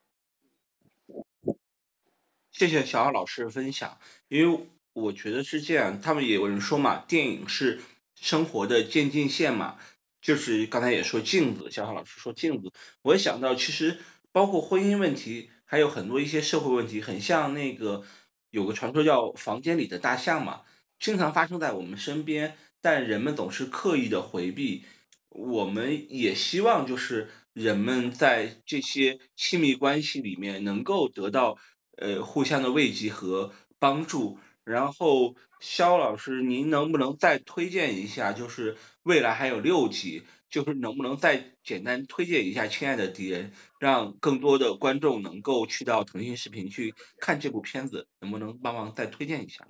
[2.53, 3.99] 谢谢小奥老师的分享，
[4.29, 7.81] 因为我觉得是这样，他们也有人说嘛，电影是
[8.15, 9.79] 生活的渐进线嘛，
[10.21, 13.99] 就是刚才也说镜子，小浩老师说镜子，我也想到其实
[14.33, 18.05] 包括婚姻问题，还有很多一些社会问题，很像那个
[18.51, 20.61] 有个传说叫房间里的大象嘛，
[21.01, 24.85] 经常发生在我们身边，但人们总是刻意的回避。
[25.31, 31.57] 我们也希望就是人们在这些亲密关系里面能够得到
[31.97, 34.39] 呃互相的慰藉和帮助。
[34.65, 38.33] 然后肖老师，您能不能再推荐一下？
[38.33, 48.07] 就是未来还有六集，就是能不能再简单推荐一下《亲爱的敌人》，让更多的观众能够去到腾讯视频去看这部片子？
[48.21, 49.67] 能不能帮忙再推荐一下？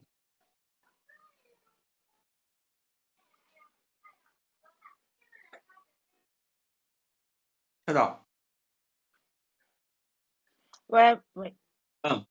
[7.94, 8.26] 到。
[10.86, 11.54] 喂喂，
[12.02, 12.26] 嗯，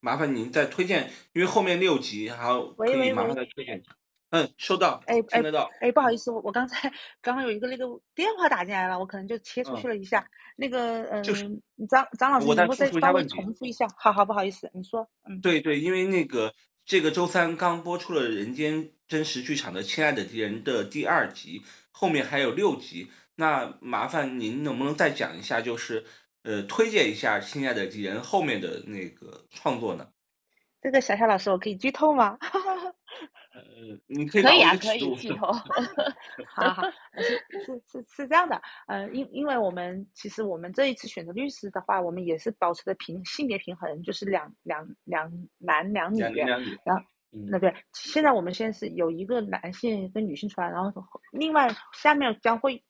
[0.00, 3.96] 麻烦您再推荐，因为后面六集还有可以麻烦再推荐一下。
[4.30, 5.70] 嗯，收到，哎听得到。
[5.80, 10.28] 哎，不好意思，我我刚才刚刚有一个那个电话打进来了，我可能就切出去了一下。
[10.56, 11.22] 那个嗯，
[11.88, 13.86] 张张老师，能够再稍微重复一下？
[13.96, 15.08] 好好，不好意思，你说。
[15.28, 16.54] 嗯，对对，因为那个
[16.84, 21.62] 这个周三刚播出了《人间真实剧场》的《亲爱的敌人》的第二集，
[21.92, 23.10] 后面还有六集。
[23.36, 26.04] 那麻烦您能不能再讲一下，就是
[26.46, 30.06] 呃，推荐一下《亲爱的敌人》后面的那个创作呢？
[30.80, 32.38] 这个小夏老师，我可以剧透吗？
[33.52, 33.62] 呃，
[34.06, 35.50] 你可以可以啊，可以剧透。
[36.54, 36.82] 好 好，
[37.18, 52.84] 是是是是这样的，呃，因因为我们其实我们这一次选择律师的话，我们也是保持的平性别平衡，就是两两两男两女，两女，然后那对，现在我们现在是有一个男性跟女性出来，然后另外下面将会。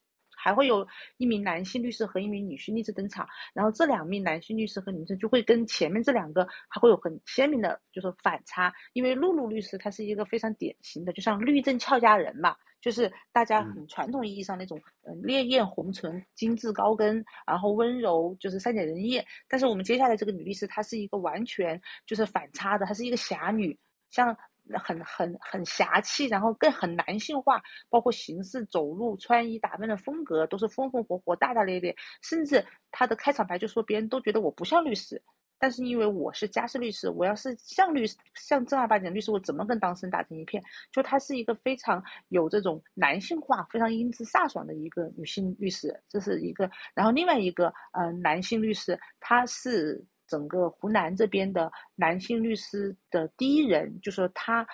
[0.46, 0.86] 还会有
[1.16, 8.72] 一名男性律师和一名女性律师登场，然后这两名男性律师和女生就会跟前面这两个还会有很鲜明的，就是反差。
[8.92, 19.20] 因为露露律师她是一个非常典型的，就像律政俏佳人嘛，就是大家很传统意义上那种，嗯，烈焰红唇、精致高跟，然后温柔，就是善解人意。
[19.48, 23.76] 但是我们接下来这个女律师，她是一个完全就是反差的，她是一个侠女，
[24.10, 24.38] 像。
[24.74, 31.96] 很很很侠气，然后更很男性化，包括行事、走路、穿衣打扮的风格都是风风火火、大大咧咧。
[32.22, 35.22] 甚至他的开场白就说，别人都觉得我不像律师，
[35.58, 40.62] 但是因为我是家事律师，我要是像律师，像正儿八经律师，我怎么跟当事人打成一片？
[40.90, 46.70] 就她是一个非常有这种男性化、非常英姿飒爽的一个女性律师，这是一个。
[46.94, 50.04] 然后另外一个，呃，男性律师，他是。
[50.26, 54.66] 整个湖南这边的男性律师的第一人，就是他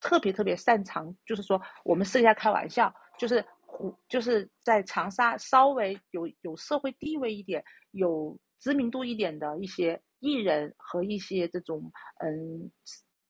[0.00, 12.70] 特别特别擅长，就是说我们私下开玩笑，就是湖就是在长沙稍微有有社会地位一点、有知名度一点的一些艺人和一些这种嗯，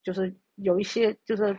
[0.02, 1.58] 就是有一些就是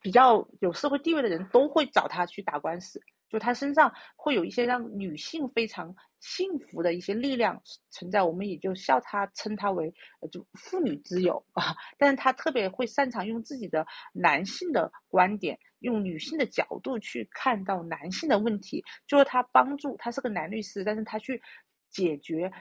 [0.00, 3.00] 比较有社会地位的人都会找他去打官司。
[3.34, 9.92] 就他身上会有一些让女性非常幸福的一些力量存在，我们也就笑他称他为
[10.30, 11.74] 就妇女之友啊。
[11.98, 18.84] 但是他特别会擅长用自己的男性的观点，用女性的角度去看到男性的问题。
[19.08, 21.42] 就是他帮助他是个男律师，但是他去
[21.90, 22.52] 解决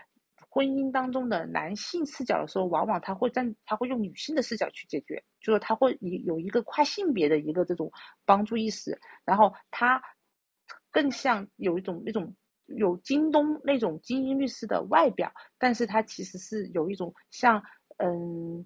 [0.50, 7.92] 婚姻当中的男性视角的时候，往往他会站他会用女性的视角去解决，就是他会有有一个跨性别的一个这种
[8.26, 10.02] 帮助意识，然后他。
[10.94, 12.34] 更像有一种那种
[12.68, 17.62] 有京东那种精英律师的外表，但是他其实是有一种像
[17.98, 18.66] 嗯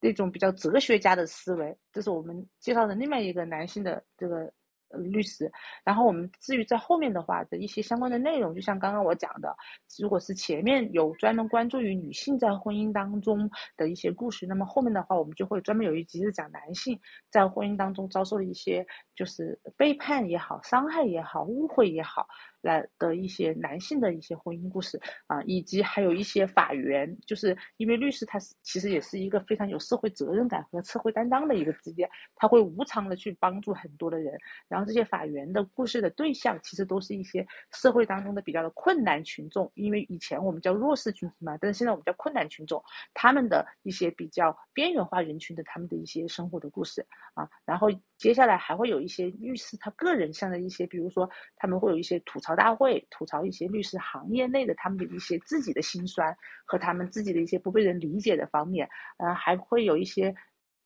[0.00, 4.52] 那种比较哲学家的思维，这是我们介绍的另外一个男性的这个。
[4.98, 5.50] 律师，
[5.84, 9.56] 然后我们至于在后面的话的一些相关的内容，就像刚刚我讲的，
[9.98, 22.26] 如果是前面有专门关注于女性在婚姻当中的一些故事，那么后面的话我们就会专门有一集是讲男性在婚姻当中遭受了一些就是背叛也好、伤害也好、误会也好。
[22.62, 34.38] 来的一些男性的一些婚姻故事啊，以及还有一些法源，就是因为律师他是其实也是一个非常有社会责任感和社会担当的一个职业，他会无偿的去帮助很多的人。
[34.68, 42.82] 然后这些法源的故事的对象，其实都是一些社会当中的比较的困难群众，因为以前我们叫弱势群体嘛，但是现在我们叫困难群众，
[43.12, 47.48] 他们的一些比较边缘化人群的他们的一些生活的故事啊。
[47.64, 47.88] 然后
[48.22, 52.54] 接下来还会有一些律师他个人上的一些，比如说他们会有一些吐槽。
[52.54, 60.32] 大会吐槽一些律师行业内的他们的一些自己的辛酸和他们自己的一些不被人理解的方面，呃，还会有一些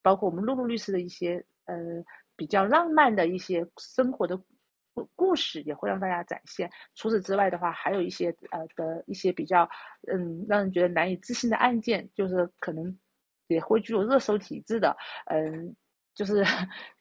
[0.01, 1.77] 包括我们露露律师的一些呃
[2.37, 4.41] 比较浪漫的一些生活的
[5.15, 6.71] 故事，也会让大家展现。
[6.95, 9.69] 除此之外的话，还有一些呃的一些比较
[10.11, 12.99] 嗯让人觉得难以置信的案件，就是可能
[13.49, 15.77] 也会具有热搜体质的，嗯，
[16.15, 16.43] 就是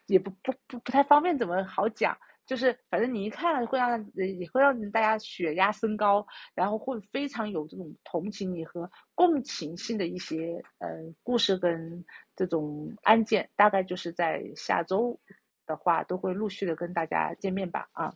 [0.08, 2.18] 也不不不不太方便怎么好讲。
[2.46, 10.88] 就是反正你一看会让也会让大家血压升高，然后会非常有这种同情你和共情性的一些呃
[11.24, 15.20] 故事跟这种案件，大概就是在下周
[15.66, 18.14] 的话都会陆续的跟大家见面吧啊。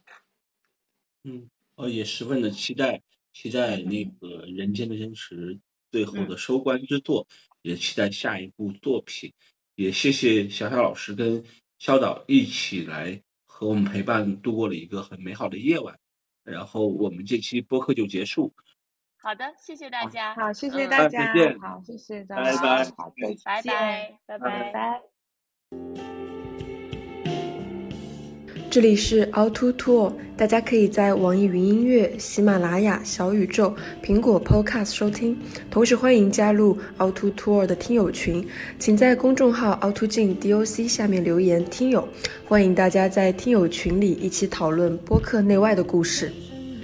[1.24, 3.02] 嗯，呃，也十分的期待，
[3.34, 5.56] 期待那个《人间的真实》
[5.92, 7.28] 最后的收官之作，
[7.64, 9.34] 也期待下一部作品。
[9.74, 11.44] 也谢谢小小老师跟
[11.80, 15.98] 肖导一起来和我们陪伴度过了一个很美好的夜晚。
[16.44, 18.54] 然后我们这期播客就结束。
[19.18, 20.34] 好的，谢谢大家。
[20.36, 21.34] 好，谢谢大家。
[21.62, 22.44] 好，谢谢大家。
[22.44, 22.84] 拜拜。
[22.96, 23.14] 好，
[23.44, 26.29] 拜拜，拜拜，拜。
[28.72, 35.36] 这里是凹凸兔大家可以在网易云音乐、喜马拉雅、小宇宙、苹果 Podcast 收听，
[35.72, 38.48] 同时欢迎加入凹凸兔的听友群，
[38.78, 42.08] 请在公众号凹凸镜 DOC 下面留言“听友”，
[42.48, 46.32] 欢迎大家在听友群里一起讨论播客内外的故事。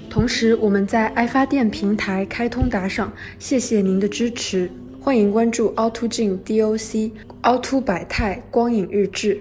[0.10, 4.68] 同时，我们在爱发电平台开通打赏，谢谢您的支持，
[5.00, 7.12] 欢迎关注凹凸镜 DOC、
[7.42, 9.40] 凹凸百态光影日志。